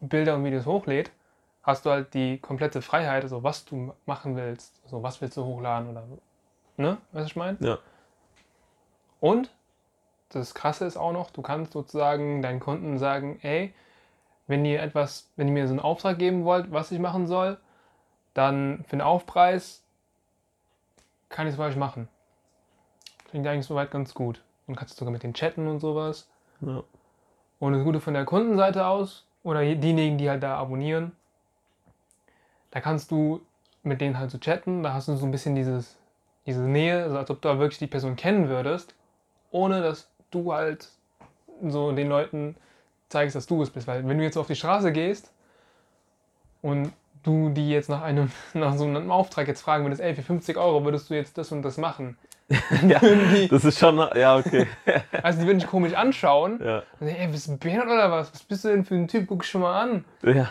Bilder 0.00 0.36
und 0.36 0.44
Videos 0.44 0.66
hochlädt, 0.66 1.10
hast 1.62 1.86
du 1.86 1.90
halt 1.90 2.14
die 2.14 2.38
komplette 2.38 2.82
Freiheit, 2.82 3.22
also 3.22 3.42
was 3.42 3.64
du 3.64 3.94
machen 4.06 4.36
willst, 4.36 4.80
also 4.84 5.02
was 5.02 5.20
willst 5.20 5.36
du 5.36 5.44
hochladen 5.44 5.90
oder, 5.90 6.04
ne, 6.76 6.98
was 7.12 7.26
ich 7.26 7.36
meine? 7.36 7.58
Ja. 7.60 7.78
Und 9.20 9.50
das 10.30 10.54
Krasse 10.54 10.84
ist 10.84 10.96
auch 10.96 11.12
noch, 11.12 11.30
du 11.30 11.42
kannst 11.42 11.72
sozusagen 11.72 12.42
deinen 12.42 12.60
Kunden 12.60 12.98
sagen, 12.98 13.38
ey, 13.42 13.72
wenn 14.46 14.64
ihr 14.64 14.82
etwas, 14.82 15.30
wenn 15.36 15.48
ihr 15.48 15.54
mir 15.54 15.66
so 15.66 15.72
einen 15.72 15.80
Auftrag 15.80 16.18
geben 16.18 16.44
wollt, 16.44 16.72
was 16.72 16.90
ich 16.90 16.98
machen 16.98 17.26
soll, 17.26 17.58
dann 18.34 18.84
für 18.84 18.96
den 18.96 19.02
Aufpreis 19.02 19.84
kann 21.28 21.46
ich 21.46 21.52
es 21.52 21.56
für 21.56 21.64
euch 21.64 21.76
machen. 21.76 22.08
Klingt 23.28 23.46
eigentlich 23.46 23.66
soweit 23.66 23.90
ganz 23.90 24.14
gut. 24.14 24.42
Und 24.66 24.76
kannst 24.76 24.96
sogar 24.96 25.12
mit 25.12 25.22
den 25.22 25.34
chatten 25.34 25.66
und 25.66 25.80
sowas. 25.80 26.28
Ja. 26.60 26.82
Und 27.58 27.72
das 27.72 27.84
Gute 27.84 28.00
von 28.00 28.14
der 28.14 28.24
Kundenseite 28.24 28.86
aus, 28.86 29.26
oder 29.42 29.62
diejenigen, 29.62 30.18
die 30.18 30.28
halt 30.28 30.42
da 30.42 30.56
abonnieren, 30.56 31.12
da 32.70 32.80
kannst 32.80 33.10
du 33.10 33.40
mit 33.82 34.00
denen 34.00 34.18
halt 34.18 34.30
so 34.30 34.38
chatten, 34.38 34.82
da 34.82 34.92
hast 34.92 35.08
du 35.08 35.16
so 35.16 35.24
ein 35.24 35.30
bisschen 35.30 35.54
dieses, 35.54 35.96
diese 36.46 36.60
Nähe, 36.60 37.02
also 37.02 37.18
als 37.18 37.30
ob 37.30 37.40
du 37.40 37.58
wirklich 37.58 37.78
die 37.78 37.86
Person 37.86 38.16
kennen 38.16 38.48
würdest, 38.48 38.94
ohne 39.50 39.80
dass 39.80 40.08
du 40.30 40.52
halt 40.52 40.88
so 41.62 41.92
den 41.92 42.08
Leuten 42.08 42.56
zeigst, 43.08 43.34
dass 43.36 43.46
du 43.46 43.62
es 43.62 43.70
bist. 43.70 43.86
Weil 43.86 44.06
wenn 44.06 44.18
du 44.18 44.24
jetzt 44.24 44.36
auf 44.36 44.46
die 44.46 44.56
Straße 44.56 44.92
gehst 44.92 45.32
und 46.62 46.92
du 47.22 47.50
die 47.50 47.70
jetzt 47.70 47.88
nach 47.88 48.02
einem, 48.02 48.30
nach 48.54 48.76
so 48.76 48.84
einem 48.84 49.10
Auftrag 49.10 49.48
jetzt 49.48 49.62
fragen 49.62 49.84
würdest, 49.84 50.00
ey, 50.00 50.14
für 50.14 50.22
50 50.22 50.56
Euro 50.56 50.84
würdest 50.84 51.10
du 51.10 51.14
jetzt 51.14 51.38
das 51.38 51.52
und 51.52 51.62
das 51.62 51.76
machen. 51.76 52.16
ja, 52.88 52.98
das 53.50 53.64
ist 53.66 53.78
schon, 53.78 53.98
ja, 54.14 54.36
okay. 54.36 54.66
also 55.22 55.40
die 55.40 55.46
würden 55.46 55.58
dich 55.58 55.68
komisch 55.68 55.92
anschauen. 55.92 56.58
ja. 56.64 56.82
Und 56.98 57.06
sagen, 57.06 57.20
ey, 57.20 57.28
bist 57.28 57.48
du 57.48 57.58
behindert 57.58 57.88
oder 57.88 58.10
was? 58.10 58.32
Was 58.32 58.42
bist 58.42 58.64
du 58.64 58.68
denn 58.68 58.86
für 58.86 58.94
ein 58.94 59.06
Typ? 59.06 59.26
Guck 59.26 59.42
dich 59.42 59.50
schon 59.50 59.60
mal 59.60 59.78
an. 59.78 60.04
ja. 60.22 60.50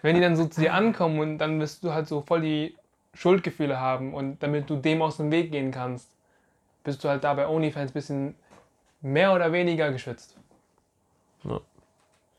Wenn 0.00 0.14
die 0.14 0.22
dann 0.22 0.36
so 0.36 0.46
zu 0.46 0.62
dir 0.62 0.72
ankommen 0.72 1.20
und 1.20 1.38
dann 1.38 1.60
wirst 1.60 1.84
du 1.84 1.92
halt 1.92 2.08
so 2.08 2.22
voll 2.22 2.40
die 2.40 2.76
Schuldgefühle 3.12 3.78
haben 3.78 4.14
und 4.14 4.42
damit 4.42 4.70
du 4.70 4.76
dem 4.76 5.02
aus 5.02 5.18
dem 5.18 5.30
Weg 5.30 5.52
gehen 5.52 5.70
kannst, 5.70 6.08
bist 6.82 7.04
du 7.04 7.10
halt 7.10 7.24
da 7.24 7.34
bei 7.34 7.46
OnlyFans 7.46 7.90
ein 7.90 7.94
bisschen 7.94 8.34
mehr 9.02 9.34
oder 9.34 9.52
weniger 9.52 9.92
geschützt. 9.92 10.36
Ja. 11.44 11.60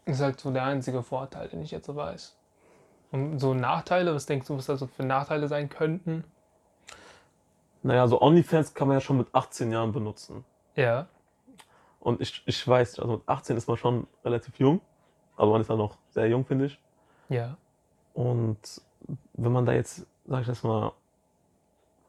Das 0.05 0.15
ist 0.15 0.21
halt 0.21 0.39
so 0.39 0.51
der 0.51 0.63
einzige 0.63 1.03
Vorteil, 1.03 1.47
den 1.47 1.61
ich 1.61 1.71
jetzt 1.71 1.85
so 1.85 1.95
weiß. 1.95 2.35
Und 3.13 3.37
so 3.37 3.53
Nachteile, 3.53 4.15
was 4.15 4.25
denkst 4.25 4.47
du, 4.47 4.57
was 4.57 4.65
da 4.65 4.75
so 4.75 4.87
für 4.87 5.03
Nachteile 5.03 5.47
sein 5.47 5.69
könnten? 5.69 6.23
Naja, 7.83 8.07
so 8.07 8.19
OnlyFans 8.19 8.73
kann 8.73 8.87
man 8.87 8.97
ja 8.97 9.01
schon 9.01 9.17
mit 9.17 9.27
18 9.33 9.71
Jahren 9.71 9.91
benutzen. 9.91 10.43
Ja. 10.75 11.05
Und 11.99 12.21
ich, 12.21 12.41
ich 12.47 12.67
weiß, 12.67 12.97
also 12.97 13.17
mit 13.17 13.21
18 13.27 13.55
ist 13.55 13.67
man 13.67 13.77
schon 13.77 14.07
relativ 14.25 14.57
jung. 14.57 14.81
Also 15.37 15.51
man 15.51 15.61
ist 15.61 15.69
ja 15.69 15.75
noch 15.75 15.95
sehr 16.09 16.27
jung, 16.27 16.43
finde 16.43 16.65
ich. 16.65 16.79
Ja. 17.29 17.55
Und 18.15 18.81
wenn 19.33 19.51
man 19.51 19.67
da 19.67 19.73
jetzt, 19.73 20.07
sag 20.25 20.41
ich 20.41 20.47
das 20.47 20.63
mal, 20.63 20.91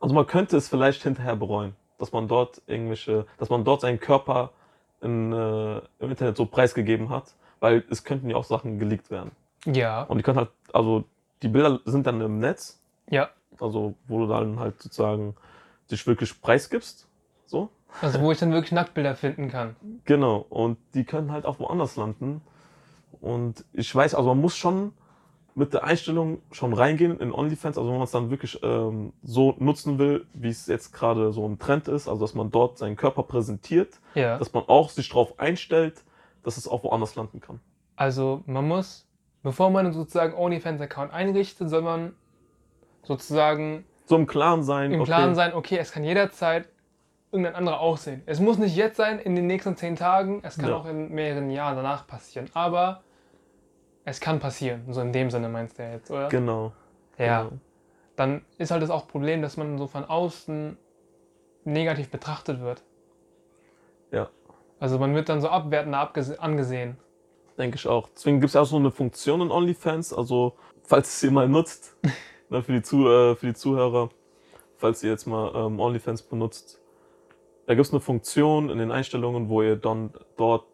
also 0.00 0.14
man 0.14 0.26
könnte 0.26 0.56
es 0.56 0.68
vielleicht 0.68 1.02
hinterher 1.02 1.36
bereuen, 1.36 1.76
dass 1.98 2.12
man 2.12 2.28
dort 2.28 2.62
irgendwelche, 2.66 3.26
dass 3.36 3.50
man 3.50 3.62
dort 3.62 3.82
seinen 3.82 4.00
Körper 4.00 4.52
in, 5.02 5.34
äh, 5.34 5.82
im 5.98 6.10
Internet 6.10 6.38
so 6.38 6.46
preisgegeben 6.46 7.10
hat, 7.10 7.34
weil 7.60 7.84
es 7.90 8.04
könnten 8.04 8.30
ja 8.30 8.36
auch 8.36 8.44
Sachen 8.44 8.78
geleakt 8.78 9.10
werden. 9.10 9.32
Ja. 9.64 10.02
Und 10.02 10.18
die 10.18 10.22
können 10.22 10.38
halt, 10.38 10.50
also 10.72 11.04
die 11.42 11.48
Bilder 11.48 11.80
sind 11.84 12.06
dann 12.06 12.20
im 12.20 12.38
Netz, 12.38 12.80
Ja. 13.10 13.28
also 13.60 13.94
wo 14.06 14.20
du 14.20 14.26
dann 14.26 14.58
halt 14.58 14.80
sozusagen 14.82 15.34
dich 15.90 16.06
wirklich 16.06 16.40
preisgibst. 16.40 17.06
So. 17.46 17.68
Also 18.00 18.20
wo 18.20 18.32
ich 18.32 18.38
dann 18.38 18.52
wirklich 18.52 18.72
Nacktbilder 18.72 19.14
finden 19.14 19.48
kann. 19.50 19.76
Genau. 20.04 20.44
Und 20.48 20.78
die 20.94 21.04
können 21.04 21.30
halt 21.32 21.44
auch 21.46 21.58
woanders 21.60 21.96
landen. 21.96 22.40
Und 23.20 23.64
ich 23.72 23.94
weiß, 23.94 24.14
also 24.14 24.30
man 24.30 24.40
muss 24.40 24.56
schon 24.56 24.92
mit 25.54 25.72
der 25.72 25.84
Einstellung 25.84 26.42
schon 26.50 26.72
reingehen 26.72 27.20
in 27.20 27.30
OnlyFans, 27.32 27.78
also 27.78 27.88
wenn 27.88 27.98
man 27.98 28.04
es 28.04 28.10
dann 28.10 28.28
wirklich 28.30 28.58
ähm, 28.64 29.12
so 29.22 29.54
nutzen 29.58 29.98
will, 30.00 30.26
wie 30.32 30.48
es 30.48 30.66
jetzt 30.66 30.92
gerade 30.92 31.32
so 31.32 31.46
ein 31.46 31.60
Trend 31.60 31.86
ist, 31.86 32.08
also 32.08 32.22
dass 32.24 32.34
man 32.34 32.50
dort 32.50 32.76
seinen 32.78 32.96
Körper 32.96 33.22
präsentiert, 33.22 34.00
Ja. 34.16 34.36
dass 34.38 34.52
man 34.52 34.64
auch 34.66 34.90
sich 34.90 35.08
darauf 35.10 35.38
einstellt, 35.38 36.02
dass 36.42 36.56
es 36.56 36.66
auch 36.66 36.82
woanders 36.82 37.14
landen 37.14 37.40
kann. 37.40 37.60
Also 37.94 38.42
man 38.46 38.66
muss, 38.66 39.03
bevor 39.44 39.70
man 39.70 39.92
sozusagen 39.92 40.34
OnlyFans-Account 40.34 41.12
einrichtet, 41.12 41.70
soll 41.70 41.82
man 41.82 42.16
sozusagen 43.04 43.84
So 44.06 44.16
im 44.16 44.26
Klaren 44.26 44.64
sein. 44.64 44.90
im 44.90 45.00
okay, 45.02 45.06
Plan 45.10 45.34
sein, 45.36 45.54
okay, 45.54 45.78
es 45.78 45.92
kann 45.92 46.02
jederzeit 46.02 46.68
irgendein 47.30 47.54
anderer 47.54 47.80
aussehen. 47.80 48.22
Es 48.26 48.40
muss 48.40 48.58
nicht 48.58 48.74
jetzt 48.76 48.96
sein, 48.96 49.18
in 49.18 49.36
den 49.36 49.46
nächsten 49.46 49.76
zehn 49.76 49.96
Tagen, 49.96 50.40
es 50.42 50.56
kann 50.56 50.70
Ja. 50.70 50.76
auch 50.76 50.86
in 50.86 51.10
mehreren 51.12 51.50
Jahren 51.50 51.76
danach 51.76 52.06
passieren. 52.06 52.48
Aber 52.54 53.02
es 54.04 54.20
kann 54.20 54.40
passieren. 54.40 54.84
So 54.92 55.00
in 55.00 55.12
dem 55.12 55.30
Sinne 55.30 55.48
meinst 55.48 55.78
du 55.78 55.82
ja 55.82 55.90
jetzt, 55.92 56.10
oder? 56.10 56.28
Genau. 56.28 56.72
ja. 57.18 57.42
Genau. 57.44 57.52
Dann 58.16 58.42
ist 58.58 58.70
halt 58.70 58.80
das 58.82 58.90
auch 58.90 59.08
Problem, 59.08 59.42
dass 59.42 59.56
man 59.56 59.76
so 59.76 59.88
von 59.88 60.04
außen 60.04 60.76
negativ 61.64 62.10
betrachtet 62.10 62.60
wird. 62.60 62.84
Ja. 64.12 64.28
Also 64.78 64.98
man 65.00 65.14
wird 65.16 65.28
dann 65.28 65.40
so 65.40 65.48
abwertend 65.48 65.94
angesehen. 66.38 66.96
Denke 67.58 67.76
ich 67.76 67.86
auch. 67.86 68.08
Deswegen 68.14 68.40
gibt 68.40 68.50
es 68.50 68.56
auch 68.56 68.64
so 68.64 68.76
eine 68.76 68.90
Funktion 68.90 69.40
in 69.40 69.50
OnlyFans, 69.50 70.12
also 70.12 70.54
falls 70.82 71.14
es 71.14 71.22
ihr 71.22 71.30
mal 71.30 71.48
nutzt, 71.48 71.96
ne, 72.48 72.62
für, 72.62 72.72
die 72.72 72.82
Zu 72.82 73.08
äh, 73.08 73.36
für 73.36 73.46
die 73.46 73.54
Zuhörer, 73.54 74.10
falls 74.76 75.02
ihr 75.02 75.10
jetzt 75.10 75.26
mal 75.26 75.52
ähm, 75.54 75.78
OnlyFans 75.80 76.22
benutzt, 76.22 76.80
da 77.66 77.74
gibt 77.74 77.86
es 77.86 77.92
eine 77.92 78.00
Funktion 78.00 78.70
in 78.70 78.78
den 78.78 78.90
Einstellungen, 78.90 79.48
wo 79.48 79.62
ihr 79.62 79.76
dann 79.76 80.12
dort 80.36 80.66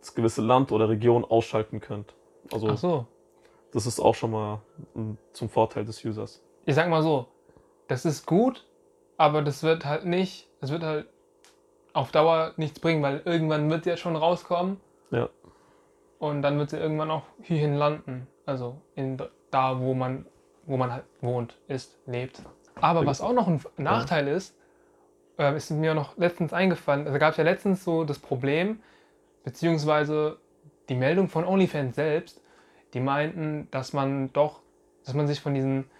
das 0.00 0.14
gewisse 0.14 0.42
Land 0.42 0.70
oder 0.72 0.88
Region 0.88 1.24
ausschalten 1.24 1.80
könnt. 1.80 2.14
Also 2.52 2.68
Ach 2.68 2.78
so. 2.78 3.06
das 3.72 3.86
ist 3.86 4.00
auch 4.00 4.14
schon 4.14 4.32
mal 4.32 4.60
mm, 4.94 5.12
zum 5.32 5.48
Vorteil 5.48 5.84
des 5.84 6.04
Users. 6.04 6.42
ich 6.66 6.74
sag 6.74 6.88
mal 6.88 7.02
so, 7.02 7.26
das 7.88 8.04
ist 8.04 8.26
gut, 8.26 8.66
aber 9.16 9.42
das 9.42 9.62
wird 9.62 9.84
halt 9.84 10.04
nicht, 10.04 10.48
das 10.60 10.70
wird 10.70 10.82
halt 10.82 11.06
auf 11.92 12.10
Dauer 12.10 12.52
nichts 12.56 12.80
bringen, 12.80 13.02
weil 13.02 13.22
irgendwann 13.24 13.68
wird 13.70 13.86
ja 13.86 13.96
schon 13.96 14.16
rauskommen 14.16 14.80
Ja. 15.10 15.28
Und 16.22 16.42
dann 16.42 16.56
wird 16.56 16.70
sie 16.70 16.76
irgendwann 16.76 17.10
auch 17.10 17.24
hierhin 17.42 17.74
landen. 17.74 18.28
Also 18.46 18.80
in 18.94 19.20
da, 19.50 19.80
wo 19.80 19.92
man, 19.92 20.24
wo 20.66 20.76
man 20.76 20.92
halt 20.92 21.04
wohnt, 21.20 21.58
ist, 21.66 21.98
lebt. 22.06 22.40
Aber 22.80 23.04
was 23.04 23.20
auch 23.20 23.32
noch 23.32 23.48
ein 23.48 23.60
Nachteil 23.76 24.28
ist, 24.28 24.56
äh, 25.36 25.56
ist 25.56 25.72
mir 25.72 25.94
noch 25.94 26.16
letztens 26.16 26.52
eingefallen. 26.52 27.08
Also 27.08 27.18
gab 27.18 27.32
es 27.32 27.38
ja 27.38 27.44
letztens 27.44 27.82
so 27.82 28.04
das 28.04 28.20
Problem, 28.20 28.80
beziehungsweise 29.42 30.38
die 30.88 30.94
Meldung 30.94 31.28
von 31.28 31.44
OnlyFans 31.44 31.96
selbst, 31.96 32.40
die 32.94 33.00
meinten, 33.00 33.66
dass 33.72 33.92
man 33.92 34.32
doch, 34.32 34.60
dass 35.04 35.14
man 35.14 35.26
sich 35.26 35.40
von 35.40 35.54
diesen 35.54 35.90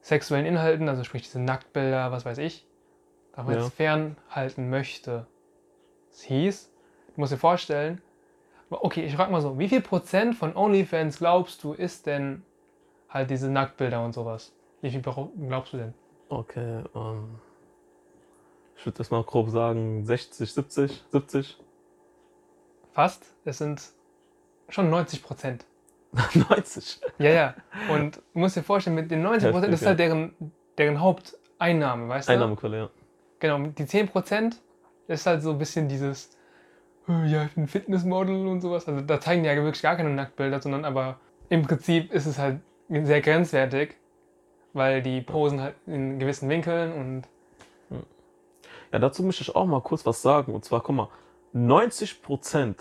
sexuellen 0.00 0.46
Inhalten, 0.46 0.88
also 0.88 1.04
sprich 1.04 1.24
diese 1.24 1.40
Nacktbilder, 1.40 2.10
was 2.12 2.24
weiß 2.24 2.38
ich, 2.38 2.66
davon 3.34 3.52
Ja. 3.52 3.68
fernhalten 3.68 4.70
möchte. 4.70 5.26
Es 6.10 6.22
hieß, 6.22 6.72
du 7.14 7.20
musst 7.20 7.34
dir 7.34 7.36
vorstellen, 7.36 8.00
okay, 8.70 9.04
ich 9.04 9.14
frag 9.14 9.30
mal 9.30 9.40
so, 9.40 9.58
wie 9.58 9.68
viel 9.68 9.80
Prozent 9.80 10.34
von 10.34 10.56
OnlyFans 10.56 11.18
glaubst 11.18 11.62
du 11.64 11.72
ist 11.72 12.06
denn 12.06 12.42
halt 13.08 13.30
diese 13.30 13.50
Nacktbilder 13.50 14.04
und 14.04 14.12
sowas? 14.12 14.52
Wie 14.80 14.90
viel 14.90 15.00
glaubst 15.00 15.72
du 15.72 15.76
denn? 15.78 15.94
Okay, 16.28 16.82
ähm, 16.94 17.38
ich 18.76 18.84
würde 18.84 18.98
das 18.98 19.10
mal 19.10 19.22
grob 19.22 19.50
sagen, 19.50 20.04
60, 20.04 20.52
70, 20.52 21.04
70, 21.12 21.58
Fast, 22.96 23.26
es 23.44 23.58
sind 23.58 23.82
schon 24.70 24.88
90 24.88 25.22
Prozent. 25.22 25.66
90. 26.48 26.98
Ja, 27.18 27.30
ja. 27.30 27.54
Und 27.90 28.16
du 28.16 28.20
musst 28.32 28.56
dir 28.56 28.62
vorstellen, 28.62 28.96
mit 28.96 29.10
den 29.10 29.20
90 29.20 29.50
Prozent 29.50 29.74
ist 29.74 29.84
halt 29.84 29.98
deren, 29.98 30.34
deren 30.78 30.98
Haupteinnahme, 30.98 32.08
weißt 32.08 32.26
du? 32.26 32.32
Einnahmequelle, 32.32 32.78
ja. 32.78 32.90
Genau, 33.38 33.58
die 33.58 33.84
10% 33.84 34.62
ist 35.08 35.26
halt 35.26 35.42
so 35.42 35.50
ein 35.50 35.58
bisschen 35.58 35.88
dieses, 35.88 36.28
"Äh, 36.28 36.35
ja, 37.08 37.44
ich 37.44 37.54
bin 37.54 37.68
Fitnessmodel 37.68 38.46
und 38.46 38.60
sowas. 38.60 38.88
Also 38.88 39.00
da 39.00 39.20
zeigen 39.20 39.42
die 39.42 39.48
ja 39.48 39.56
wirklich 39.56 39.82
gar 39.82 39.96
keine 39.96 40.10
Nacktbilder, 40.10 40.60
sondern 40.60 40.84
aber 40.84 41.18
im 41.48 41.62
Prinzip 41.62 42.12
ist 42.12 42.26
es 42.26 42.38
halt 42.38 42.60
sehr 42.88 43.20
grenzwertig, 43.20 43.96
weil 44.72 45.02
die 45.02 45.20
posen 45.20 45.60
halt 45.60 45.74
in 45.86 46.18
gewissen 46.18 46.48
Winkeln 46.48 46.92
und 46.92 47.22
Ja, 48.92 48.98
dazu 48.98 49.22
möchte 49.22 49.42
ich 49.42 49.54
auch 49.54 49.66
mal 49.66 49.80
kurz 49.80 50.06
was 50.06 50.22
sagen. 50.22 50.54
Und 50.54 50.64
zwar, 50.64 50.80
guck 50.80 50.94
mal, 50.96 51.08
90% 51.54 52.76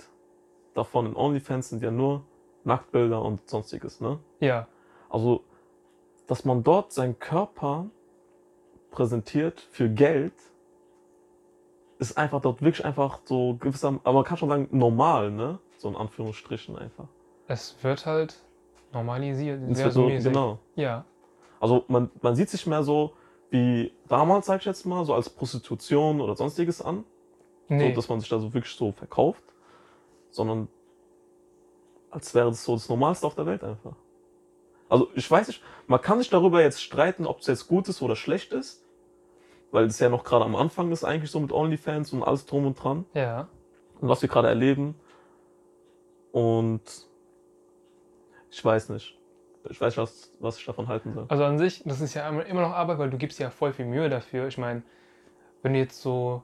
davon 0.74 1.08
in 1.08 1.16
OnlyFans 1.16 1.70
sind 1.70 1.82
ja 1.82 1.92
nur 1.92 2.24
Nacktbilder 2.64 3.22
und 3.22 3.48
sonstiges, 3.50 4.02
ne? 4.02 4.20
ja, 4.40 4.68
Also, 5.10 5.44
dass 6.28 6.46
man 6.46 6.64
dort 6.64 6.92
seinen 6.92 7.20
Körper 7.20 7.86
präsentiert 8.92 9.68
für 9.72 9.90
Geld, 9.90 10.34
ist 12.00 12.18
einfach 12.18 12.42
dort 12.42 12.62
wirklich 12.62 12.86
einfach 12.86 13.20
so 13.26 13.56
gewisser, 13.56 14.00
aber 14.04 14.14
man 14.14 14.24
kann 14.24 14.38
schon 14.38 14.50
sagen, 14.50 14.68
normal, 14.72 15.32
ne? 15.32 15.60
So 15.78 15.90
in 15.90 15.96
Anführungsstrichen 15.96 16.78
einfach. 16.78 17.08
Es 17.48 17.76
wird 17.82 18.06
halt 18.06 18.36
normalisiert. 18.92 19.62
Es 19.70 19.78
sehr 19.78 19.86
wird 19.86 20.24
so, 20.24 20.30
genau. 20.30 20.60
Ja. 20.76 21.06
Also 21.60 21.86
man, 21.88 22.12
man 22.22 22.36
sieht 22.36 22.50
sich 22.50 22.66
mehr 22.68 22.84
so 22.84 23.14
wie 23.50 23.94
damals, 24.08 24.48
sag 24.48 24.60
ich 24.60 24.66
jetzt 24.66 24.86
mal, 24.86 25.06
so 25.06 25.14
als 25.14 25.30
Prostitution 25.30 26.22
oder 26.22 26.36
sonstiges 26.36 26.82
an. 26.82 27.04
Nee. 27.68 27.90
So, 27.90 27.96
dass 27.96 28.10
man 28.10 28.20
sich 28.20 28.30
da 28.30 28.40
so 28.40 28.54
wirklich 28.54 28.74
so 28.76 28.92
verkauft. 28.92 29.44
Sondern 30.30 30.68
als 32.10 32.34
wäre 32.36 32.50
das 32.50 32.64
so 32.64 32.74
das 32.74 32.90
Normalste 32.90 33.28
auf 33.28 33.36
der 33.36 33.46
Welt 33.46 33.64
einfach. 33.64 33.96
Also 34.90 35.10
ich 35.16 35.30
weiß 35.30 35.48
nicht, 35.48 35.62
man 35.88 36.02
kann 36.02 36.20
sich 36.20 36.30
darüber 36.30 36.62
jetzt 36.62 36.82
streiten, 36.82 37.26
ob 37.26 37.40
es 37.40 37.48
jetzt 37.48 37.68
gut 37.68 37.88
ist 37.90 38.02
oder 38.02 38.16
schlecht 38.16 38.54
ist. 38.54 38.85
Weil 39.76 39.86
es 39.88 40.00
ja 40.00 40.08
noch 40.10 40.24
gerade 40.24 40.46
am 40.46 40.56
Anfang 40.56 40.92
ist 40.92 41.04
eigentlich 41.04 41.30
so 41.30 41.40
mit 41.40 41.52
OnlyFans 41.52 42.14
und 42.14 42.24
alles 42.24 42.46
drum 42.46 42.66
und 42.66 42.76
dran. 42.82 43.06
ja. 43.14 43.48
Und 44.02 44.10
was 44.10 44.22
wir 44.22 44.30
gerade 44.30 44.48
erleben. 44.50 44.96
Und 46.34 46.82
ich 48.52 48.64
weiß 48.64 48.90
nicht. 48.90 49.18
Ich 49.70 49.80
weiß 49.82 49.94
nicht, 49.96 49.98
was, 49.98 50.32
was 50.40 50.58
ich 50.60 50.66
davon 50.66 50.88
halten 50.88 51.14
soll. 51.14 51.26
Also 51.30 51.44
an 51.46 51.58
sich, 51.58 51.82
das 51.86 52.02
ist 52.02 52.14
ja 52.14 52.28
immer 52.30 52.62
noch 52.62 52.72
Arbeit, 52.72 53.00
weil 53.00 53.10
du 53.10 53.18
gibst 53.18 53.40
ja 53.40 53.50
voll 53.50 53.74
viel 53.74 53.86
Mühe 53.86 54.10
dafür. 54.10 54.48
Ich 54.48 54.58
meine, 54.58 54.84
wenn 55.64 55.74
du 55.74 55.80
jetzt 55.80 56.02
so, 56.02 56.44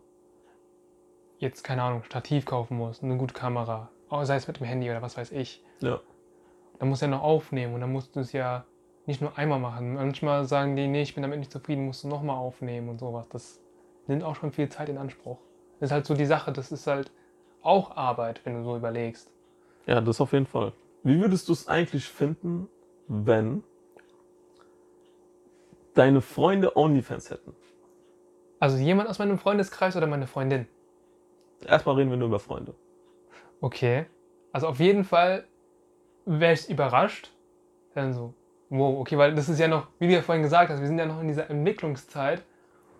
jetzt 1.40 1.64
keine 1.64 1.84
Ahnung, 1.84 2.04
Stativ 2.04 2.46
kaufen 2.46 2.78
musst, 2.78 3.04
eine 3.04 3.18
gute 3.18 3.34
Kamera, 3.34 3.90
sei 4.24 4.36
es 4.38 4.48
mit 4.48 4.60
dem 4.60 4.66
Handy 4.66 4.90
oder 4.90 5.02
was 5.02 5.18
weiß 5.18 5.32
ich, 5.34 5.64
Ja. 5.82 6.00
dann 6.80 6.90
musst 6.90 7.02
du 7.02 7.06
ja 7.06 7.12
noch 7.12 7.22
aufnehmen 7.22 7.76
und 7.76 7.82
dann 7.82 7.92
musst 7.92 8.16
du 8.16 8.22
es 8.22 8.32
ja 8.32 8.66
nicht 9.06 9.22
nur 9.22 9.38
einmal 9.38 9.60
machen. 9.60 9.96
Manchmal 9.96 10.46
sagen 10.46 10.76
die, 10.76 10.88
nee, 10.88 11.02
ich 11.02 11.16
bin 11.16 11.22
damit 11.22 11.40
nicht 11.40 11.52
zufrieden, 11.52 11.86
musst 11.86 12.04
du 12.04 12.08
nochmal 12.08 12.38
aufnehmen 12.38 12.90
und 12.90 13.00
sowas. 13.00 13.28
Das 13.30 13.60
nimmt 14.08 14.24
auch 14.24 14.36
schon 14.36 14.52
viel 14.52 14.70
Zeit 14.70 14.90
in 14.90 14.98
Anspruch. 14.98 15.38
Das 15.80 15.90
ist 15.90 15.94
halt 15.94 16.06
so 16.06 16.14
die 16.14 16.26
Sache, 16.26 16.52
das 16.52 16.72
ist 16.72 16.88
halt 16.88 17.12
auch 17.62 17.96
Arbeit, 17.96 18.42
wenn 18.44 18.54
du 18.56 18.64
so 18.64 18.76
überlegst. 18.76 19.32
Ja, 19.88 20.02
das 20.02 20.22
auf 20.22 20.34
jeden 20.34 20.46
Fall. 20.46 20.74
Wie 21.04 21.20
würdest 21.20 21.50
du 21.50 21.54
es 21.54 21.68
eigentlich 21.68 22.06
finden, 22.06 22.68
wenn 23.08 23.64
deine 25.94 26.22
Freunde 26.22 26.78
OnlyFans 26.78 27.32
hätten? 27.32 27.56
Also 28.60 28.78
jemand 28.78 29.10
aus 29.10 29.18
meinem 29.18 29.40
Freundeskreis 29.40 29.96
oder 29.96 30.06
meine 30.06 30.28
Freundin? 30.28 30.68
Erstmal 31.66 31.96
reden 31.96 32.12
wir 32.12 32.18
nur 32.18 32.28
über 32.28 32.40
Freunde. 32.40 32.76
Okay. 33.60 34.06
Also 34.52 34.68
auf 34.68 34.80
jeden 34.80 35.04
Fall 35.04 35.48
wäre 36.26 36.54
ich 36.54 36.70
überrascht. 36.70 37.32
Dann 37.96 38.14
so, 38.14 38.34
wow, 38.72 39.00
okay, 39.00 39.18
weil 39.18 39.36
das 39.36 39.50
ist 39.50 39.60
ja 39.60 39.68
noch, 39.68 39.88
wie 40.00 40.08
du 40.08 40.14
ja 40.14 40.22
vorhin 40.22 40.42
gesagt 40.42 40.72
hast, 40.72 40.80
wir 40.80 40.88
sind 40.88 40.98
ja 40.98 41.06
noch 41.06 41.22
in 41.22 41.28
dieser 41.28 41.50
Entwicklungszeit, 41.50 42.42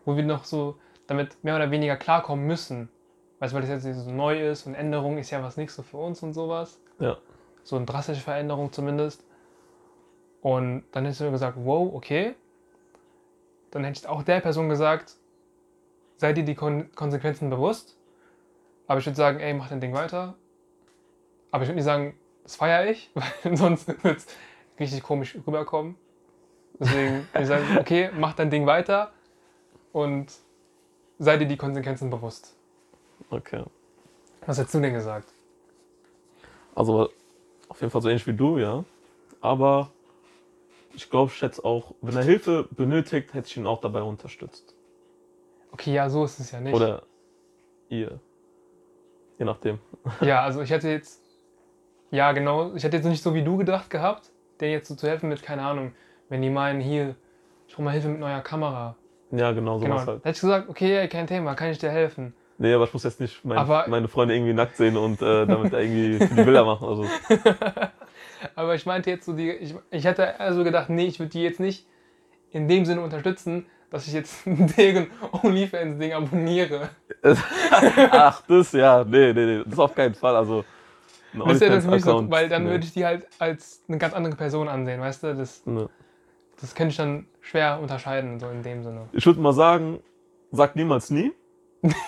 wo 0.06 0.16
wir 0.16 0.24
noch 0.24 0.44
so 0.44 0.78
damit 1.08 1.44
mehr 1.44 1.56
oder 1.56 1.72
weniger 1.72 1.96
klarkommen 1.96 2.46
müssen. 2.46 2.90
Weißt 3.40 3.54
du, 3.54 3.56
weil 3.56 3.68
das 3.68 3.84
jetzt 3.84 4.00
so 4.00 4.12
neu 4.12 4.50
ist 4.50 4.68
und 4.68 4.76
Änderung 4.76 5.18
ist 5.18 5.32
ja 5.32 5.42
was 5.42 5.58
nicht 5.58 5.72
so 5.72 5.82
für 5.82 5.98
uns 5.98 6.22
und 6.22 6.34
sowas. 6.34 6.80
Ja. 7.00 7.18
So 7.64 7.78
eine 7.78 7.86
drastische 7.86 8.22
Veränderung 8.22 8.72
zumindest. 8.72 9.24
Und 10.42 10.84
dann 10.92 11.06
hättest 11.06 11.22
du 11.22 11.32
gesagt, 11.32 11.58
wow, 11.58 11.94
okay. 11.94 12.36
Dann 13.72 13.84
hätte 13.84 14.00
ich 14.00 14.08
auch 14.08 14.24
der 14.24 14.42
Person 14.42 14.68
gesagt, 14.68 15.16
sei 16.18 16.34
dir 16.34 16.44
die 16.44 16.56
Kon 16.56 16.94
Konsequenzen 16.96 17.50
bewusst. 17.50 17.98
Aber 18.88 19.00
ich 19.00 19.06
würde 19.06 19.16
sagen, 19.16 19.40
ey, 19.40 19.54
mach 19.54 19.70
dein 19.70 19.80
Ding 19.80 19.94
weiter. 19.94 20.36
Aber 21.52 21.64
ich 21.64 21.70
würde 21.70 21.76
nicht 21.78 21.86
sagen, 21.86 22.16
das 22.44 22.58
feiere 22.58 22.90
ich, 22.90 23.10
weil 23.44 23.56
sonst 23.56 23.88
wird 24.04 24.18
es 24.18 24.28
richtig 24.82 25.04
komisch 25.04 25.38
rüberkommen. 25.48 25.96
Deswegen 26.80 27.28
würde 27.32 27.42
ich 27.42 27.48
sagen, 27.48 27.78
okay, 27.80 28.10
mach 28.18 28.34
dein 28.34 28.50
Ding 28.50 28.66
weiter 28.66 29.12
und 29.92 30.32
sei 31.20 31.38
dir 31.38 31.48
die 31.48 31.58
Konsequenzen 31.58 32.10
bewusst. 32.10 32.56
Okay. 33.30 33.64
Was 34.46 34.58
hättest 34.58 34.76
du 34.76 34.80
denn 34.80 34.94
gesagt? 34.94 35.32
Also 36.74 37.10
auf 37.70 37.80
jeden 37.80 37.92
Fall 37.92 38.02
so 38.02 38.10
ähnlich 38.10 38.26
wie 38.28 38.34
du, 38.34 38.58
ja. 38.58 38.84
Aber 39.40 39.92
ich 40.94 41.10
glaube, 41.10 41.32
ich 41.34 41.42
hätte 41.42 41.64
auch, 41.64 41.94
wenn 42.02 42.16
er 42.16 42.24
Hilfe 42.24 42.68
benötigt, 42.72 43.34
hätte 43.34 43.48
ich 43.48 43.58
ihn 43.58 43.68
auch 43.68 43.82
dabei 43.82 44.02
unterstützt. 44.02 44.76
Okay, 45.72 45.94
ja, 45.94 46.10
so 46.10 46.26
ist 46.26 46.40
es 46.40 46.52
ja 46.52 46.60
nicht. 46.60 46.74
Oder 46.74 47.04
ihr. 47.90 48.20
Je 49.38 49.46
nachdem. 49.46 49.80
Ja, 50.22 50.44
also 50.44 50.62
ich 50.62 50.70
hätte 50.70 50.90
jetzt, 50.90 51.22
ja 52.12 52.32
genau, 52.32 52.74
ich 52.76 52.84
hätte 52.84 52.98
jetzt 52.98 53.06
nicht 53.06 53.24
so 53.24 53.34
wie 53.34 53.44
du 53.44 53.58
gedacht 53.58 53.90
gehabt, 53.90 54.32
denen 54.62 54.74
jetzt 54.74 54.88
so 54.88 54.96
zu 54.96 55.08
helfen 55.08 55.30
mit, 55.30 55.42
keine 55.44 55.64
Ahnung, 55.64 55.94
wenn 56.30 56.42
die 56.42 56.50
meinen, 56.50 56.82
hier, 56.82 57.16
ich 57.68 57.74
brauche 57.74 57.84
mal 57.84 57.92
Hilfe 57.92 58.10
mit 58.10 58.20
neuer 58.20 58.42
Kamera. 58.42 58.96
Ja, 59.32 59.52
genau, 59.52 59.80
sowas 59.80 59.84
Genau, 59.84 59.98
halt. 59.98 60.08
da 60.08 60.30
hätte 60.30 60.30
ich 60.30 60.42
gesagt, 60.42 60.70
okay, 60.70 60.98
ey, 60.98 61.08
kein 61.08 61.28
Thema, 61.28 61.56
kann 61.56 61.70
ich 61.70 61.78
dir 61.78 61.90
helfen. 61.90 62.34
Nee, 62.58 62.74
aber 62.74 62.84
ich 62.84 62.94
muss 62.94 63.04
jetzt 63.04 63.20
nicht 63.20 63.44
mein, 63.44 63.66
meine 63.90 64.08
Freunde 64.08 64.36
irgendwie 64.36 64.54
nackt 64.54 64.78
sehen 64.78 64.96
und 64.96 65.22
äh, 65.22 65.48
damit 65.48 65.74
irgendwie 65.74 66.20
die 66.20 66.44
Bilder 66.44 66.64
machen. 66.64 66.88
Also, 66.88 67.06
Aber 68.56 68.76
ich 68.76 68.86
meinte 68.86 69.10
jetzt 69.10 69.26
so, 69.26 69.34
die, 69.34 69.50
ich, 69.52 69.76
ich 69.90 70.06
hätte 70.06 70.40
also 70.40 70.64
gedacht, 70.64 70.90
nee, 70.90 71.06
ich 71.06 71.20
würde 71.20 71.32
die 71.32 71.42
jetzt 71.42 71.60
nicht 71.60 71.88
in 72.52 72.68
dem 72.68 72.86
Sinne 72.86 73.02
unterstützen, 73.02 73.66
dass 73.90 74.08
ich 74.08 74.14
jetzt 74.14 74.44
deren 74.46 75.08
OnlyFans-Ding 75.44 76.14
abonniere. 76.14 76.90
ach, 78.12 78.42
das, 78.48 78.72
ja, 78.74 79.04
nee, 79.04 79.34
nee, 79.34 79.46
nee, 79.46 79.64
das 79.66 79.80
auf 79.80 79.96
keinen 79.96 80.14
Fall. 80.16 80.36
Also, 80.36 80.64
Das 81.34 81.54
ist 81.54 81.62
ja 81.62 81.70
das 81.70 82.04
so, 82.04 82.30
weil 82.30 82.50
dann 82.50 82.66
nee. 82.66 82.72
würde 82.72 82.86
ich 82.86 82.94
die 82.94 83.06
halt 83.06 83.28
als 83.40 83.84
eine 83.88 83.98
ganz 83.98 84.14
andere 84.14 84.36
Person 84.36 84.68
ansehen, 84.68 85.00
weißt 85.00 85.24
du? 85.24 85.36
Das, 85.36 85.62
Nee. 85.66 85.86
das 86.60 86.76
könnte 86.76 86.92
ich 86.92 86.98
dann 86.98 87.26
schwer 87.40 87.80
unterscheiden, 87.82 88.40
so 88.40 88.50
in 88.50 88.64
dem 88.64 88.84
Sinne. 88.84 89.08
Ich 89.14 89.26
würde 89.26 89.40
mal 89.40 89.54
sagen, 89.54 90.00
sag 90.52 90.76
niemals 90.76 91.10
nie. 91.10 91.32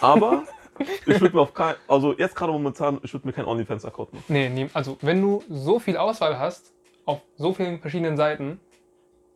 Aber 0.02 0.44
ich 1.06 1.22
würde 1.22 1.36
mir 1.36 1.42
auf 1.42 1.54
kein, 1.54 1.76
also 1.88 2.14
jetzt 2.14 2.36
gerade 2.36 2.52
momentan, 2.52 3.00
ich 3.04 3.14
würde 3.14 3.28
mir 3.28 3.34
keinen 3.34 3.46
OnlyFans-Account 3.46 4.14
machen. 4.14 4.26
Nee, 4.28 4.50
nee, 4.50 4.70
also 4.74 4.98
wenn 5.02 5.22
du 5.22 5.44
so 5.50 5.80
viel 5.80 5.98
Auswahl 5.98 6.38
hast, 6.38 6.74
auf 7.06 7.22
so 7.38 7.54
vielen 7.54 7.80
verschiedenen 7.80 8.18
Seiten, 8.18 8.60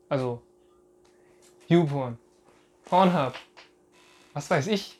also 0.10 0.41
YouPorn, 1.67 2.17
Pornhub, 2.86 3.34
was 4.34 4.50
weiß 4.50 4.67
ich, 4.67 5.00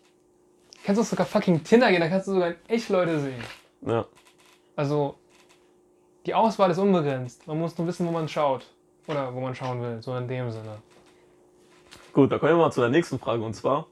kannst 0.84 1.00
du 1.00 1.06
sogar 1.06 1.26
fucking 1.26 1.63
Tinder 1.63 1.89
gehen, 1.89 2.02
da 2.02 2.10
kannst 2.10 2.28
du 2.28 2.34
sogar 2.34 2.54
echt 2.67 2.89
Leute 2.89 3.19
sehen. 3.19 3.43
Ja. 3.86 4.06
Also 4.77 5.15
die 6.25 6.33
Auswahl 6.33 6.71
ist 6.71 6.77
unbegrenzt. 6.77 7.45
Man 7.47 7.59
muss 7.59 7.77
nur 7.77 7.87
wissen, 7.87 8.07
wo 8.07 8.11
man 8.11 8.29
schaut. 8.29 8.65
Oder 9.07 9.33
wo 9.33 9.39
man 9.39 9.55
schauen 9.55 9.81
will, 9.81 10.01
so 10.01 10.15
in 10.15 10.27
dem 10.27 10.51
Sinne. 10.51 10.77
Gut, 12.13 12.31
dann 12.31 12.39
kommen 12.39 12.53
wir 12.53 12.57
mal 12.57 12.71
zu 12.71 12.81
der 12.81 12.89
nächsten 12.89 13.19
Frage 13.19 13.41
und 13.43 13.53
zwar: 13.53 13.87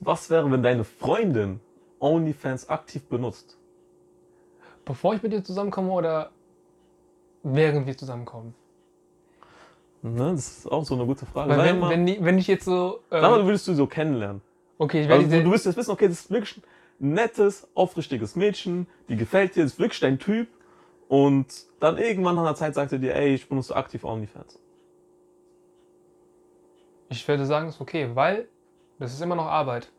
Was 0.00 0.30
wäre, 0.30 0.50
wenn 0.50 0.62
deine 0.62 0.84
Freundin 0.84 1.60
OnlyFans 2.00 2.68
aktiv 2.68 3.04
benutzt? 3.04 3.58
Bevor 4.84 5.14
ich 5.14 5.22
mit 5.22 5.32
dir 5.32 5.44
zusammenkomme 5.44 5.90
oder 5.92 6.30
während 7.42 7.86
wir 7.86 7.96
zusammenkommen? 7.96 8.54
Ne, 10.02 10.32
das 10.32 10.58
ist 10.58 10.72
auch 10.72 10.84
so 10.84 10.94
eine 10.94 11.06
gute 11.06 11.24
Frage. 11.26 11.50
Weil 11.50 11.64
wenn, 11.64 11.78
mal, 11.78 11.90
wenn, 11.90 12.06
die, 12.06 12.22
wenn 12.22 12.38
ich 12.38 12.46
jetzt 12.46 12.64
so. 12.64 13.00
sag 13.10 13.22
mal, 13.22 13.34
du 13.34 13.40
Ähm, 13.40 13.46
würdest 13.46 13.68
du 13.68 13.74
so 13.74 13.86
kennenlernen. 13.86 14.40
okay, 14.78 15.02
ich 15.02 15.08
werde 15.08 15.24
Also, 15.24 15.30
du, 15.30 15.36
diese, 15.36 15.44
du 15.44 15.52
wirst 15.52 15.66
jetzt 15.66 15.76
wissen, 15.76 15.90
okay, 15.90 16.08
das 16.08 16.20
ist 16.20 16.30
wirklich 16.30 16.62
nettes, 16.98 17.68
aufrichtiges 17.74 18.36
Mädchen, 18.36 18.86
die 19.08 19.16
gefällt 19.16 19.56
dir, 19.56 19.64
ist 19.64 19.78
wirklich 19.78 20.00
dein 20.00 20.18
Typ. 20.18 20.48
Und 21.08 21.46
dann 21.80 21.98
irgendwann 21.98 22.36
nach 22.36 22.42
einer 22.42 22.54
Zeit 22.54 22.74
sagt 22.74 22.92
er 22.92 22.98
dir, 22.98 23.14
ey, 23.14 23.34
ich 23.34 23.48
benutze 23.48 23.76
aktiv 23.76 24.04
OnlyFans. 24.04 24.58
Ich 27.10 27.26
würde 27.28 27.46
sagen, 27.46 27.68
es 27.68 27.76
ist 27.76 27.80
okay, 27.80 28.10
weil 28.14 28.48
das 28.98 29.12
ist 29.12 29.20
immer 29.20 29.36
noch 29.36 29.46
Arbeit. 29.46 29.90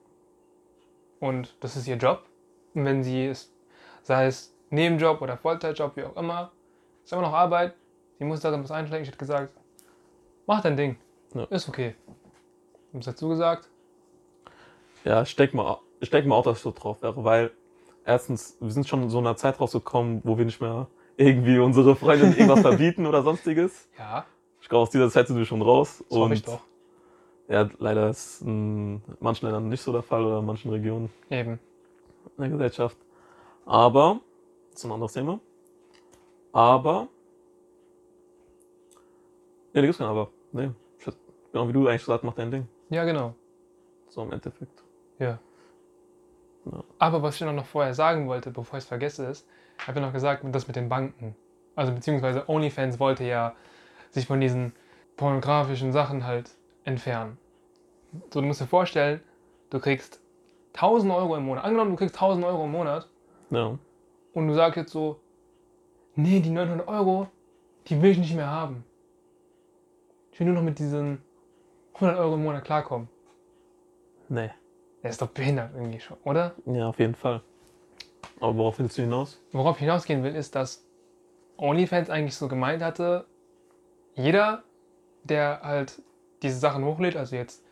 Und 1.20 1.56
das 1.60 1.76
ist 1.76 1.88
ihr 1.88 1.96
Job. 1.96 2.26
Und 2.74 2.86
wenn 2.86 3.04
sie 3.04 3.28
es, 3.28 3.54
sei 4.02 4.26
es 4.26 4.54
Nebenjob 4.70 5.22
oder 5.22 5.38
Vollzeitjob, 5.38 5.96
wie 5.96 6.04
auch 6.04 6.18
immer, 6.18 6.52
ist 7.04 7.14
immer 7.14 7.22
noch 7.22 7.34
Arbeit. 7.34 7.76
Sie 8.18 8.26
muss 8.26 8.42
darin 8.42 8.64
was 8.64 8.72
einstecken. 8.72 9.04
Ich 9.04 9.10
hätte 9.10 9.18
gesagt, 9.18 9.56
mach 10.48 10.62
dein 10.62 10.76
Ding. 10.76 10.98
Ja. 11.34 11.46
Ist 11.46 11.70
okay. 11.70 11.96
Was 12.92 13.08
hast 13.08 13.22
du 13.22 13.30
gesagt? 13.30 13.70
Ja, 15.04 15.24
denke 15.24 15.56
mal, 15.56 15.80
ich 16.00 16.10
denk 16.10 16.28
mal 16.28 16.36
auch, 16.36 16.44
dass 16.44 16.58
ich 16.58 16.64
so 16.64 16.72
drauf 16.72 17.02
wäre, 17.02 17.24
weil 17.24 17.52
erstens, 18.06 18.58
wir 18.60 18.72
sind 18.72 18.88
schon 18.88 19.04
in 19.04 19.10
so 19.10 19.18
einer 19.20 19.36
Zeit 19.36 19.60
rausgekommen, 19.60 20.22
wo 20.24 20.38
wir 20.38 20.46
nicht 20.46 20.62
mehr 20.62 20.88
irgendwie 21.18 21.60
unsere 21.60 21.96
Freundin 21.96 22.32
irgendwas 22.34 22.60
verbieten 22.62 23.06
oder 23.06 23.24
sonstiges. 23.24 23.88
Ja, 23.98 24.26
Ich 24.62 24.70
glaube, 24.70 24.84
aus 24.84 24.90
dieser 24.90 25.10
Zeit 25.10 25.28
sind 25.28 25.38
wir 25.38 25.46
schon 25.46 25.62
raus. 25.62 26.04
das 26.10 26.18
hoffe 26.18 26.34
ich 26.34 26.44
doch. 26.44 26.62
ja, 27.48 27.70
leider 27.80 28.10
ist 28.10 28.42
in 28.42 29.02
manchen 29.20 29.46
Ländern 29.46 29.70
nicht 29.70 29.82
so 29.82 29.92
der 29.92 30.02
Fall 30.04 30.26
oder 30.26 30.40
in 30.40 30.46
manchen 30.46 30.72
Regionen 30.72 31.10
Eben. 31.30 31.60
in 32.38 32.42
der 32.42 32.50
Gesellschaft. 32.50 32.98
Aber, 33.66 34.20
das 34.72 34.82
ist 34.82 34.86
ein 34.86 34.92
anderes 34.92 35.14
Thema. 35.14 35.40
Aber, 36.52 37.08
nee, 39.74 39.80
da 39.80 39.82
gibt's 39.82 39.98
kein 39.98 40.08
Aber. 40.08 40.30
Nee, 40.52 40.70
genau 41.52 41.68
wie 41.68 41.74
du 41.74 41.88
eigentlich 41.88 42.02
gesagt, 42.02 42.24
mach 42.24 42.34
dein 42.34 42.52
Ding. 42.52 42.68
Ja, 42.90 43.04
genau. 43.04 43.34
So 44.10 44.22
im 44.24 44.32
Endeffekt. 44.32 44.84
Ja. 45.20 45.40
Ja. 46.72 46.84
Aber 47.00 47.22
was 47.22 47.36
ich 47.36 47.42
noch 47.42 47.66
vorher 47.66 47.94
sagen 47.94 48.28
wollte, 48.28 48.52
bevor 48.52 48.78
ich 48.78 48.84
es 48.84 48.88
vergesse, 48.88 49.26
ist, 49.26 49.48
ich 49.80 49.88
habe 49.88 50.00
ja 50.00 50.06
noch 50.06 50.14
gesagt, 50.14 50.44
das 50.52 50.68
mit 50.68 50.76
den 50.76 50.90
Banken. 50.90 51.36
Also 51.76 51.92
beziehungsweise 51.92 52.50
OnlyFans 52.50 53.00
wollte 53.00 53.24
ja 53.24 53.56
sich 54.12 54.26
von 54.26 54.40
diesen 54.40 54.74
pornografischen 55.18 55.92
Sachen 55.92 56.26
halt 56.26 56.52
entfernen. 56.86 57.38
So, 58.34 58.42
du 58.42 58.48
musst 58.48 58.62
dir 58.62 58.68
vorstellen, 58.68 59.22
du 59.70 59.80
kriegst 59.80 60.22
1000 60.74 61.12
Euro 61.14 61.36
im 61.36 61.46
Monat. 61.46 61.64
Angenommen, 61.66 61.92
du 61.92 61.98
kriegst 61.98 62.16
1000 62.16 62.46
Euro 62.46 62.66
im 62.66 62.72
Monat 62.72 63.10
Ja. 63.50 63.78
und 64.34 64.48
du 64.48 64.54
sagst 64.54 64.78
jetzt 64.78 64.92
so, 64.92 65.20
nee, 66.16 66.40
die 66.40 66.50
900 66.50 66.88
Euro, 66.88 67.28
die 67.88 68.02
will 68.02 68.12
ich 68.12 68.18
nicht 68.18 68.36
mehr 68.36 68.50
haben. 68.50 68.86
Ich 70.32 70.40
will 70.40 70.48
nur 70.48 70.56
noch 70.56 70.64
mit 70.64 70.80
diesen 70.80 71.22
100 71.96 72.18
Euro 72.18 72.36
im 72.36 72.44
Monat 72.44 72.64
klarkommen. 72.66 73.08
Nee. 74.28 74.50
Der 75.06 75.12
ist 75.12 75.22
doch 75.22 75.30
behindert 75.30 75.70
irgendwie 75.76 76.00
schon, 76.00 76.18
oder? 76.24 76.56
Ja, 76.66 76.88
auf 76.88 76.98
jeden 76.98 77.14
Fall. 77.14 77.42
Aber 78.40 78.58
worauf 78.58 78.80
willst 78.80 78.98
du 78.98 79.04
hinaus? 79.04 79.40
Worauf 79.52 79.76
ich 79.76 79.82
hinausgehen 79.82 80.24
will, 80.24 80.36
ist, 80.36 80.56
dass 80.56 80.84
OnlyFans 81.58 82.10
eigentlich 82.10 82.36
so 82.36 82.48
gemeint 82.48 82.82
hatte, 82.82 83.28
jeder, 84.16 84.64
der 85.24 85.60
halt 85.62 86.02
diese 86.42 86.58
Sachen 86.58 86.84
hochlädt, 86.84 87.18
also 87.18 87.36
jetzt 87.36 87.64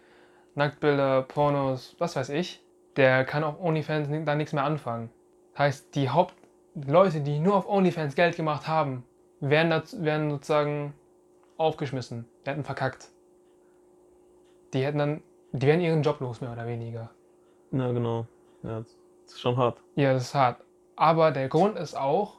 Nacktbilder, 0.54 1.24
Pornos, 1.24 1.96
was 1.98 2.16
weiß 2.16 2.30
ich, 2.30 2.64
der 2.98 3.26
kann 3.26 3.44
auf 3.44 3.60
OnlyFans 3.60 4.10
da 4.26 4.36
nichts 4.36 4.54
mehr 4.54 4.64
anfangen. 4.64 5.10
Das 5.54 5.60
heißt, 5.60 5.96
die 5.96 6.10
Hauptleute, 6.10 7.22
die 7.22 7.40
nur 7.40 7.56
auf 7.56 7.68
OnlyFans 7.68 8.14
Geld 8.14 8.36
gemacht 8.36 8.68
haben, 8.68 9.06
werden, 9.40 9.72
dazu, 9.72 10.04
werden 10.06 10.30
sozusagen 10.30 10.94
aufgeschmissen, 11.58 12.28
hätten 12.46 12.64
verkackt. 12.64 13.10
Die 14.76 14.86
hätten 14.86 15.00
dann, 15.00 15.24
die 15.52 15.66
wären 15.66 15.82
ihren 15.82 16.04
Job 16.04 16.20
los, 16.20 16.40
mehr 16.40 16.52
oder 16.52 16.68
weniger. 16.68 17.10
Ja, 17.74 17.92
genau. 17.92 18.26
Ja, 18.62 18.80
das 18.80 18.96
ist 19.28 19.42
schon 19.42 19.58
hart. 19.58 19.82
Ja, 19.96 20.14
das 20.14 20.24
ist 20.24 20.36
hart. 20.36 20.64
Aber 20.96 21.32
der 21.32 21.50
Grund 21.50 21.78
ist 21.78 21.96
auch, 21.98 22.38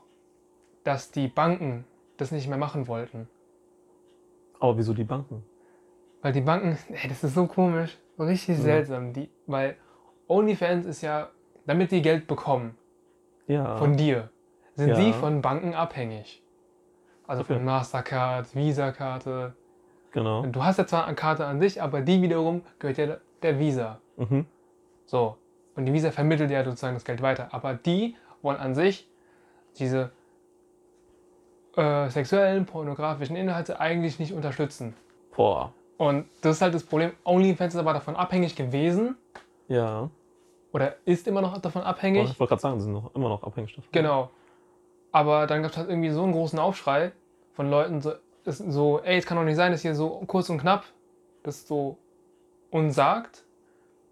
dass 0.84 1.10
die 1.10 1.28
Banken 1.28 1.84
das 2.16 2.30
nicht 2.30 2.48
mehr 2.48 2.56
machen 2.58 2.86
wollten. 2.86 3.28
Aber 4.60 4.78
wieso 4.78 4.94
die 4.94 5.04
Banken? 5.04 5.44
Weil 6.22 6.32
die 6.32 6.40
Banken, 6.40 6.78
ey, 6.94 7.08
das 7.08 7.24
ist 7.24 7.34
so 7.34 7.46
komisch, 7.46 7.98
so 8.16 8.24
richtig 8.24 8.58
Ja. 8.58 8.62
seltsam. 8.64 9.12
Die, 9.12 9.28
weil 9.46 9.76
OnlyFans 10.28 10.86
ist 10.86 11.02
ja, 11.02 11.30
damit 11.66 11.90
die 11.90 12.00
Geld 12.02 12.26
bekommen 12.26 12.78
Ja. 13.48 13.76
von 13.76 13.96
dir, 13.96 14.30
sind 14.76 14.90
Ja. 14.90 14.94
sie 14.96 15.12
von 15.12 15.42
Banken 15.42 15.74
abhängig. 15.74 16.42
Also 17.26 17.42
Okay. 17.42 17.54
von 17.54 17.64
Mastercard, 17.64 18.54
Visa-Karte. 18.54 19.54
genau. 20.12 20.46
Du 20.46 20.62
hast 20.62 20.78
ja 20.78 20.86
zwar 20.86 21.06
eine 21.06 21.16
Karte 21.16 21.44
an 21.44 21.58
sich, 21.58 21.82
aber 21.82 22.02
die 22.02 22.22
wiederum 22.22 22.62
gehört 22.78 22.98
ja 22.98 23.16
der 23.42 23.58
Visa. 23.58 24.00
Mhm. 24.16 24.46
So. 25.06 25.36
Und 25.76 25.86
die 25.86 25.92
Visa 25.92 26.10
vermittelt 26.10 26.50
ja 26.50 26.64
sozusagen 26.64 26.94
das 26.94 27.04
Geld 27.04 27.20
weiter. 27.22 27.48
Aber 27.52 27.74
die 27.74 28.16
wollen 28.42 28.58
an 28.58 28.74
sich 28.74 29.08
diese 29.78 30.10
äh, 31.76 32.08
sexuellen, 32.10 32.66
pornografischen 32.66 33.36
Inhalte 33.36 33.80
eigentlich 33.80 34.18
nicht 34.18 34.32
unterstützen. 34.32 34.94
Boah. 35.34 35.72
Und 35.96 36.26
das 36.42 36.56
ist 36.56 36.62
halt 36.62 36.74
das 36.74 36.84
Problem. 36.84 37.12
OnlyFans 37.24 37.74
ist 37.74 37.80
aber 37.80 37.92
davon 37.92 38.16
abhängig 38.16 38.56
gewesen 38.56 39.16
Ja. 39.68 40.10
oder 40.72 40.94
ist 41.04 41.26
immer 41.26 41.40
noch 41.40 41.56
davon 41.58 41.82
abhängig. 41.82 42.30
ich 42.30 42.40
wollte 42.40 42.50
gerade 42.50 42.62
sagen, 42.62 42.78
sie 42.78 42.84
sind 42.84 42.92
noch, 42.92 43.14
immer 43.14 43.28
noch 43.28 43.42
abhängig 43.42 43.74
davon. 43.74 43.88
Genau. 43.92 44.30
Aber 45.12 45.46
dann 45.46 45.62
gab 45.62 45.70
es 45.72 45.76
halt 45.76 45.88
irgendwie 45.88 46.10
so 46.10 46.22
einen 46.22 46.32
großen 46.32 46.58
Aufschrei 46.58 47.12
von 47.52 47.70
Leuten, 47.70 48.00
so, 48.00 48.12
ist 48.44 48.58
so, 48.58 49.00
ey, 49.00 49.16
es 49.16 49.26
kann 49.26 49.36
doch 49.36 49.44
nicht 49.44 49.56
sein, 49.56 49.72
dass 49.72 49.82
hier 49.82 49.94
so 49.94 50.22
kurz 50.26 50.50
und 50.50 50.58
knapp 50.58 50.84
das 51.44 51.66
so 51.66 51.98
uns 52.70 52.94
sagt. 52.96 53.44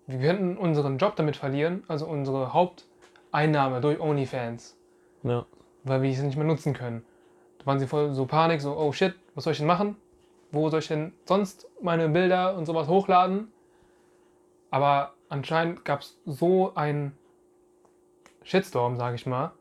Wir 0.06 0.18
könnten 0.18 0.56
unseren 0.56 0.98
Job 0.98 1.16
damit 1.16 1.36
verlieren, 1.36 1.84
also 1.88 2.06
unsere 2.06 2.52
Haupteinnahme 2.52 3.80
durch 3.80 4.00
OnlyFans, 4.00 4.76
Ja. 5.22 5.46
weil 5.84 6.02
wir 6.02 6.10
es 6.10 6.20
nicht 6.20 6.36
mehr 6.36 6.46
nutzen 6.46 6.74
können. 6.74 7.04
Da 7.58 7.66
waren 7.66 7.78
sie 7.78 7.86
voll 7.86 8.12
so 8.12 8.26
Panik, 8.26 8.60
so, 8.60 8.76
oh 8.76 8.92
shit, 8.92 9.14
was 9.34 9.44
soll 9.44 9.52
ich 9.52 9.58
denn 9.58 9.66
machen? 9.68 9.96
Wo 10.50 10.68
soll 10.68 10.80
ich 10.80 10.88
denn 10.88 11.12
sonst 11.24 11.66
meine 11.80 12.08
Bilder 12.08 12.56
und 12.56 12.66
sowas 12.66 12.88
hochladen? 12.88 13.52
Aber 14.70 15.14
anscheinend 15.28 15.84
gab 15.84 16.00
es 16.00 16.18
so 16.26 16.74
einen 16.74 17.16
Shitstorm, 18.42 18.96
sage 18.96 19.14
ich 19.14 19.26
mal, 19.26 19.52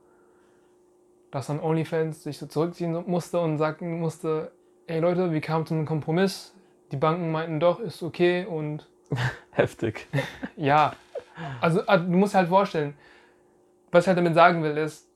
dass 1.30 1.48
dann 1.48 1.60
OnlyFans 1.60 2.24
sich 2.24 2.38
so 2.38 2.46
zurückziehen 2.48 3.04
musste 3.08 3.40
und 3.40 3.58
sagen 3.58 4.00
musste, 4.00 4.52
ey 4.88 5.00
Leute, 5.00 5.32
wir 5.32 5.40
kamen 5.42 5.66
zu 5.66 5.74
einem 5.76 5.86
Kompromiss. 5.86 6.54
Die 6.92 6.98
Banken 6.98 7.32
meinten 7.32 7.60
doch, 7.62 7.80
ist 7.80 8.04
okay 8.04 8.46
und 8.46 8.88
Heftig. 9.52 10.08
ja. 10.56 10.94
Also, 11.60 11.82
also 11.88 12.06
du 12.06 12.12
musst 12.12 12.36
halt 12.36 12.50
vorstellen, 12.50 12.94
was 13.92 14.04
ich 14.04 14.08
halt 14.08 14.18
damit 14.18 14.36
sagen 14.36 14.64
will, 14.64 14.78
ist, 14.78 15.08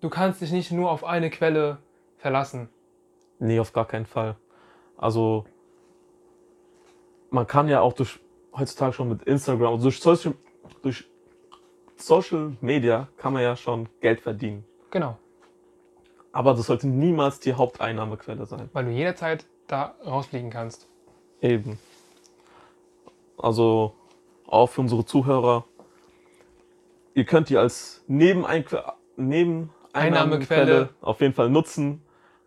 du 0.00 0.08
kannst 0.08 0.40
dich 0.40 0.52
nicht 0.52 0.70
nur 0.70 0.90
auf 0.90 1.04
eine 1.04 1.30
Quelle 1.30 1.78
verlassen. 2.18 2.68
Nee, 3.38 3.60
auf 3.60 3.72
gar 3.72 3.86
keinen 3.86 4.06
Fall. 4.06 4.36
Also, 4.96 5.44
man 7.30 7.46
kann 7.46 7.68
ja 7.68 7.80
auch 7.80 7.92
durch, 7.92 8.20
heutzutage 8.56 8.92
schon 8.92 9.08
mit 9.08 9.22
Instagram, 9.24 9.74
also 9.74 9.84
durch 9.84 10.00
Social, 10.00 10.34
durch 10.82 11.04
Social 11.96 12.56
Media 12.60 13.08
kann 13.16 13.32
man 13.32 13.42
ja 13.42 13.56
schon 13.56 13.88
Geld 14.00 14.20
verdienen. 14.20 14.64
Genau. 14.90 15.18
Aber 16.32 16.54
das 16.54 16.66
sollte 16.66 16.88
niemals 16.88 17.38
die 17.40 17.54
Haupteinnahmequelle 17.54 18.46
sein. 18.46 18.68
Weil 18.72 18.86
du 18.86 18.90
jederzeit 18.90 19.46
da 19.66 19.94
rausfliegen 20.04 20.50
kannst. 20.50 20.88
Eben. 21.40 21.78
Also, 23.38 23.94
auch 24.46 24.68
für 24.68 24.80
unsere 24.80 25.04
Zuhörer, 25.04 25.64
ihr 27.14 27.24
könnt 27.24 27.48
die 27.48 27.56
als 27.56 28.04
Nebeneinnahmequelle 28.06 28.94
Einnahmequelle. 29.94 30.90
auf 31.00 31.20
jeden 31.20 31.34
Fall 31.34 31.48
nutzen, 31.48 32.02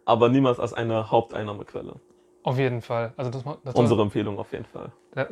aber 0.06 0.30
niemals 0.30 0.60
als 0.60 0.74
eine 0.74 1.10
Haupteinnahmequelle. 1.10 1.96
Auf 2.44 2.58
jeden 2.58 2.82
Fall. 2.82 3.14
Also 3.18 3.32
das, 3.32 3.44
das 3.64 3.76
Unsere 3.76 4.02
Empfehlung 4.02 4.40
auf 4.40 4.52
jeden 4.52 4.66
Fall. 4.66 4.92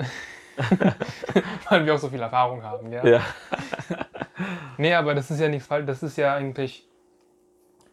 weil 1.70 1.86
wir 1.86 1.94
auch 1.94 1.98
so 1.98 2.10
viel 2.10 2.22
Erfahrung 2.22 2.64
haben, 2.64 2.92
ja. 2.92 3.06
Ja. 3.06 3.22
Nee, 4.78 4.94
aber 4.94 5.16
das 5.16 5.32
ist 5.32 5.40
ja 5.40 5.48
nichts 5.48 5.68
falsch. 5.68 5.86
Das 5.86 6.04
ist 6.04 6.18
ja 6.18 6.36
eigentlich, 6.36 6.86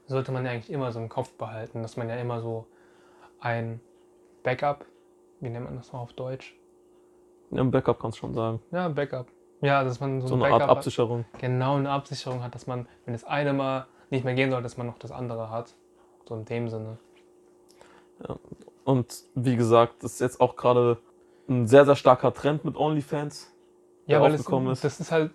sollte 0.07 0.33
man 0.33 0.45
ja 0.45 0.51
eigentlich 0.51 0.73
immer 0.73 0.91
so 0.91 0.99
im 0.99 1.09
Kopf 1.09 1.33
behalten, 1.35 1.83
dass 1.83 1.97
man 1.97 2.09
ja 2.09 2.17
immer 2.17 2.41
so 2.41 2.67
ein 3.39 3.81
Backup, 4.43 4.85
wie 5.39 5.51
nennt 5.51 5.67
man 5.67 5.77
das 5.77 5.93
mal 5.93 6.01
auf 6.01 6.13
Deutsch? 6.15 6.57
Im 7.53 7.71
Backup 7.71 8.01
kannst 8.01 8.19
du 8.19 8.21
schon 8.21 8.35
sagen. 8.35 8.61
Ja, 8.71 8.89
Backup. 8.89 9.27
Ja, 9.61 9.85
dass 9.85 10.01
man 10.01 10.21
so, 10.21 10.29
So 10.29 10.35
ein 10.35 10.43
eine 10.43 10.51
Backup 10.51 10.63
Art 10.63 10.71
hat. 10.71 10.77
Absicherung. 10.79 11.25
genau 11.39 11.77
eine 11.77 11.91
Absicherung 11.91 12.43
hat, 12.43 12.55
dass 12.55 12.67
man, 12.67 12.89
wenn 13.05 13.13
das 13.13 13.25
eine 13.25 13.53
mal 13.53 13.87
nicht 14.11 14.25
mehr 14.25 14.35
gehen 14.35 14.51
soll, 14.51 14.63
dass 14.63 14.77
man 14.77 14.87
noch 14.87 14.99
das 14.99 15.13
andere 15.13 15.51
hat. 15.51 15.75
So 16.29 16.35
in 16.35 16.45
dem 16.45 16.69
Sinne. 16.69 16.99
Und 18.85 19.25
wie 19.35 19.57
gesagt, 19.57 20.03
das 20.03 20.15
ist 20.15 20.21
jetzt 20.21 20.41
auch 20.41 20.57
gerade 20.57 20.99
ein 21.49 21.67
sehr, 21.67 21.85
sehr 21.85 21.97
starker 21.97 22.33
Trend 22.33 22.65
mit 22.65 22.77
OnlyFans. 22.77 23.53
Ja, 24.07 24.21
weil 24.21 24.35
es, 24.35 24.41
ist. 24.41 24.85
das 24.85 25.01
ist 25.01 25.13
halt, 25.13 25.31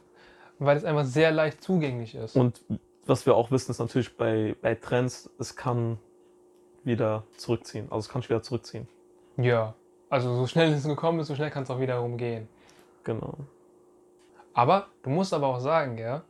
weil 0.60 0.76
es 0.78 0.84
einfach 0.84 1.06
sehr 1.06 1.32
leicht 1.32 1.64
zugänglich 1.64 2.16
ist. 2.16 2.36
Und 2.36 2.64
was 3.06 3.26
wir 3.26 3.36
auch 3.36 3.52
wissen, 3.52 3.72
ist 3.72 3.80
natürlich 3.80 4.18
bei, 4.18 4.56
bei 4.62 4.76
Trends, 4.76 5.30
es 5.40 5.56
kann 5.56 5.98
wieder 6.84 7.24
zurückziehen. 7.38 7.86
Also 7.90 8.00
es 8.00 8.10
kann 8.10 8.22
sich 8.22 8.30
wieder 8.30 8.44
zurückziehen. 8.44 8.88
ja, 9.38 9.74
also 10.10 10.36
so 10.36 10.48
schnell 10.48 10.72
es 10.74 10.84
gekommen 10.84 11.20
ist, 11.20 11.28
so 11.28 11.36
schnell 11.36 11.52
kann 11.52 11.64
es 11.64 11.70
auch 11.70 11.80
wiederum 11.80 12.18
gehen. 12.18 12.48
Genau. 13.04 13.36
Aber 14.54 14.88
du 15.04 15.10
musst 15.10 15.34
aber 15.34 15.48
auch 15.48 15.60
sagen, 15.60 15.98
ja, 15.98 16.24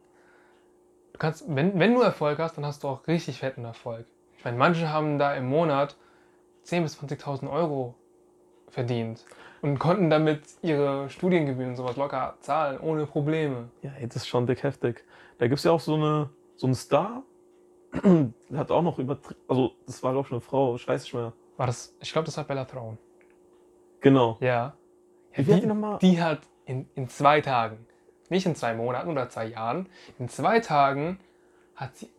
du 1.14 1.20
kannst, 1.20 1.46
wenn, 1.48 1.80
wenn 1.80 1.94
du 1.94 2.02
Erfolg 2.02 2.40
hast, 2.40 2.58
dann 2.58 2.66
hast 2.66 2.84
du 2.84 2.90
auch 2.90 3.08
richtig 3.08 3.40
fetten 3.40 3.66
Erfolg. 3.66 4.06
Ich 4.38 4.46
meine, 4.46 4.58
manche 4.58 4.90
haben 4.92 5.18
da 5.18 5.34
im 5.34 5.48
Monat 5.48 5.96
10.000 6.66 6.82
bis 6.82 7.00
20.000 7.00 7.50
Euro 7.50 7.96
verdient 8.70 9.26
und 9.62 9.80
konnten 9.80 10.10
damit 10.10 10.42
ihre 10.62 11.10
Studiengebühren 11.10 11.72
und 11.72 11.78
sowas 11.78 11.96
locker 11.96 12.36
zahlen, 12.42 12.80
ohne 12.80 13.06
Probleme. 13.06 13.70
Ja, 13.82 13.92
ey, 14.00 14.08
das 14.08 14.18
ist 14.18 14.28
schon 14.28 14.46
dick 14.46 14.64
heftig. 14.64 15.06
Da 15.38 15.48
gibt 15.48 15.60
es 15.60 15.64
ja 15.64 15.72
auch 15.72 15.80
so 15.80 15.96
eine 15.96 16.30
so 16.58 16.68
einen 16.68 16.76
Star, 16.76 17.24
der 18.04 18.60
hat 18.60 18.72
auch 18.72 18.82
noch 18.82 19.00
übertrieben, 19.00 19.40
also 19.48 19.72
das 19.86 20.04
war 20.04 20.12
glaube 20.12 20.28
ich 20.28 20.32
eine 20.32 20.42
Frau, 20.42 20.76
ich 20.76 20.88
weiß 20.88 21.04
nicht 21.04 21.14
mehr. 21.14 21.34
War 21.56 21.68
das, 21.68 21.96
ich 22.02 22.12
glaube, 22.12 22.26
das 22.26 22.38
war 22.38 22.44
Bella 22.44 22.66
Thrawn. 22.66 22.98
Genau. 24.02 24.38
Ja. 24.40 24.74
ja 25.36 25.44
die 25.44 25.62
die, 25.62 25.68
nochmal? 25.68 25.98
die 26.00 26.22
hat 26.22 26.42
in, 26.66 26.88
in 26.96 27.10
zwei 27.10 27.42
Tagen, 27.42 27.86
nicht 28.30 28.46
in 28.46 28.56
zwei 28.56 28.74
Monaten 28.74 29.10
oder 29.10 29.30
zwei 29.30 29.46
Jahren, 29.48 29.88
in 30.20 30.30
zwei 30.30 30.60
Tagen 30.60 31.20
hat 31.76 31.96
sie 31.96 32.10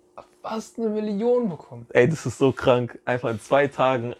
fast 0.42 0.78
eine 0.78 0.88
Million 0.88 1.48
bekommen. 1.48 1.86
Ey, 1.90 2.08
das 2.08 2.26
ist 2.26 2.38
so 2.38 2.52
krank. 2.52 2.98
Einfach 3.04 3.30
in 3.30 3.40
zwei 3.40 3.68
Tagen 3.68 4.14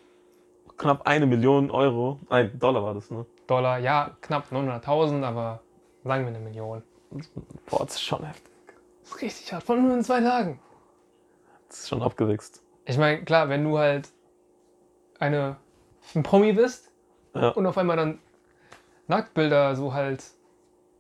knapp 0.77 1.07
eine 1.07 1.27
Million 1.27 1.71
Euro, 1.71 2.21
nein, 2.31 2.57
Dollar 2.59 2.83
war 2.83 2.95
das, 2.95 3.11
ne? 3.11 3.27
Dollar, 3.47 3.79
ja, 3.79 4.17
knapp 4.21 4.53
900.000, 4.53 5.25
aber 5.25 5.61
sagen 6.05 6.25
wir 6.25 6.29
eine 6.29 6.39
Million. 6.39 6.83
Boah, 7.69 7.85
das 7.85 7.95
ist 7.95 8.03
schon 8.03 8.25
heftig. 8.25 8.53
Das 9.03 9.11
ist 9.11 9.23
richtig 9.23 9.53
hart, 9.53 9.63
von 9.63 9.83
nur 9.83 9.97
in 9.97 10.05
zwei 10.05 10.21
Tagen. 10.21 10.61
Das 11.69 11.81
ist 11.81 11.89
schon 11.89 12.03
abgewichst. 12.03 12.63
Ich 12.85 12.99
meine, 12.99 13.25
klar, 13.25 13.49
wenn 13.49 13.65
du 13.65 13.79
halt 13.79 14.11
eine, 15.19 15.57
ein 16.15 16.23
Promi 16.23 16.53
bist 16.53 16.88
Ja. 17.35 17.51
und 17.51 17.67
auf 17.67 17.77
einmal 17.79 17.97
dann 17.97 18.19
Nacktbilder 19.07 19.75
so 19.77 19.93
halt 19.95 20.25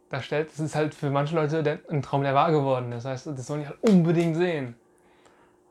darstellst, 0.09 0.59
das 0.59 0.67
ist 0.67 0.75
halt 0.75 0.95
für 0.95 1.11
manche 1.11 1.35
Leute 1.35 1.63
der, 1.63 1.81
ein 1.91 2.01
Traum, 2.03 2.23
der 2.23 2.35
wahr 2.35 2.51
geworden 2.51 2.93
ist. 2.93 3.05
Das 3.05 3.27
heißt, 3.27 3.27
das 3.39 3.47
sollen 3.47 3.61
die 3.63 3.67
halt 3.69 3.79
unbedingt 3.83 4.37
sehen. 4.37 4.75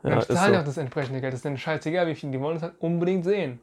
Und 0.03 0.09
Ja, 0.09 0.15
dann 0.15 0.19
ist 0.19 0.27
zahlen 0.31 0.53
so. 0.53 0.59
auch 0.59 0.65
das 0.65 0.77
entsprechende 0.77 1.21
Geld. 1.21 1.33
Das 1.33 1.39
ist 1.39 1.45
denen 1.45 1.57
scheißegal, 1.57 2.05
wie 2.07 2.15
viel, 2.15 2.31
die 2.31 2.39
wollen 2.39 2.57
es 2.57 2.63
halt 2.63 2.75
unbedingt 2.79 3.25
sehen. 3.25 3.59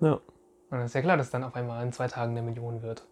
Ja. 0.00 0.12
Und 0.14 0.22
dann 0.70 0.82
ist 0.86 0.94
ja 0.94 1.02
klar, 1.02 1.16
dass 1.16 1.30
dann 1.30 1.44
auf 1.44 1.54
einmal 1.54 1.84
in 1.84 1.92
zwei 1.92 2.08
Tagen 2.08 2.32
eine 2.32 2.42
Million 2.42 2.82
wird. 2.82 3.04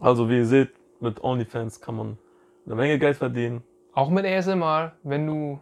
Also 0.00 0.28
wie 0.28 0.38
ihr 0.38 0.46
seht, 0.46 0.70
mit 1.00 1.22
OnlyFans 1.22 1.80
kann 1.80 1.96
man 1.96 2.18
eine 2.66 2.74
Menge 2.74 2.98
Geld 2.98 3.16
verdienen. 3.16 3.62
Auch 3.94 4.10
mit 4.10 4.26
ASMR, 4.26 4.92
wenn 5.02 5.26
du 5.26 5.60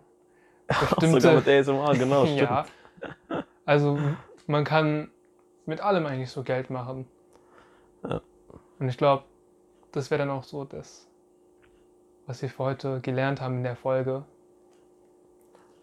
Auch 0.68 1.02
sogar 1.02 1.34
mit 1.36 1.46
ASMR, 1.48 1.94
genau, 1.94 2.24
ja. 2.24 2.64
Also 3.64 3.98
man 4.46 4.64
kann 4.64 5.10
mit 5.66 5.80
allem 5.80 6.06
eigentlich 6.06 6.30
so 6.30 6.42
Geld 6.42 6.70
machen. 6.70 7.06
Ja. 8.02 8.20
Und 8.78 8.88
ich 8.88 8.98
glaube, 8.98 9.24
das 9.92 10.10
wäre 10.10 10.18
dann 10.18 10.30
auch 10.30 10.44
so 10.44 10.64
das, 10.64 11.08
was 12.26 12.42
wir 12.42 12.48
für 12.48 12.64
heute 12.64 13.00
gelernt 13.00 13.40
haben 13.40 13.58
in 13.58 13.64
der 13.64 13.76
Folge. 13.76 14.24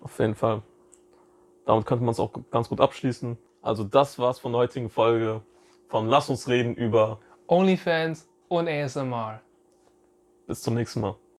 Auf 0.01 0.17
jeden 0.19 0.35
Fall. 0.35 0.61
Damit 1.65 1.85
könnte 1.85 2.03
man 2.03 2.11
es 2.11 2.19
auch 2.19 2.31
ganz 2.49 2.69
gut 2.69 2.81
abschließen. 2.81 3.37
Also 3.61 3.83
das 3.83 4.17
war's 4.17 4.39
von 4.39 4.51
der 4.51 4.61
heutigen 4.61 4.89
Folge 4.89 5.41
von 5.87 6.07
Lass 6.07 6.29
uns 6.29 6.47
reden 6.47 6.73
über. 6.75 7.19
OnlyFans 7.47 8.27
und 8.47 8.67
ASMR. 8.67 9.41
Bis 10.47 10.61
zum 10.61 10.73
nächsten 10.73 11.01
Mal. 11.01 11.15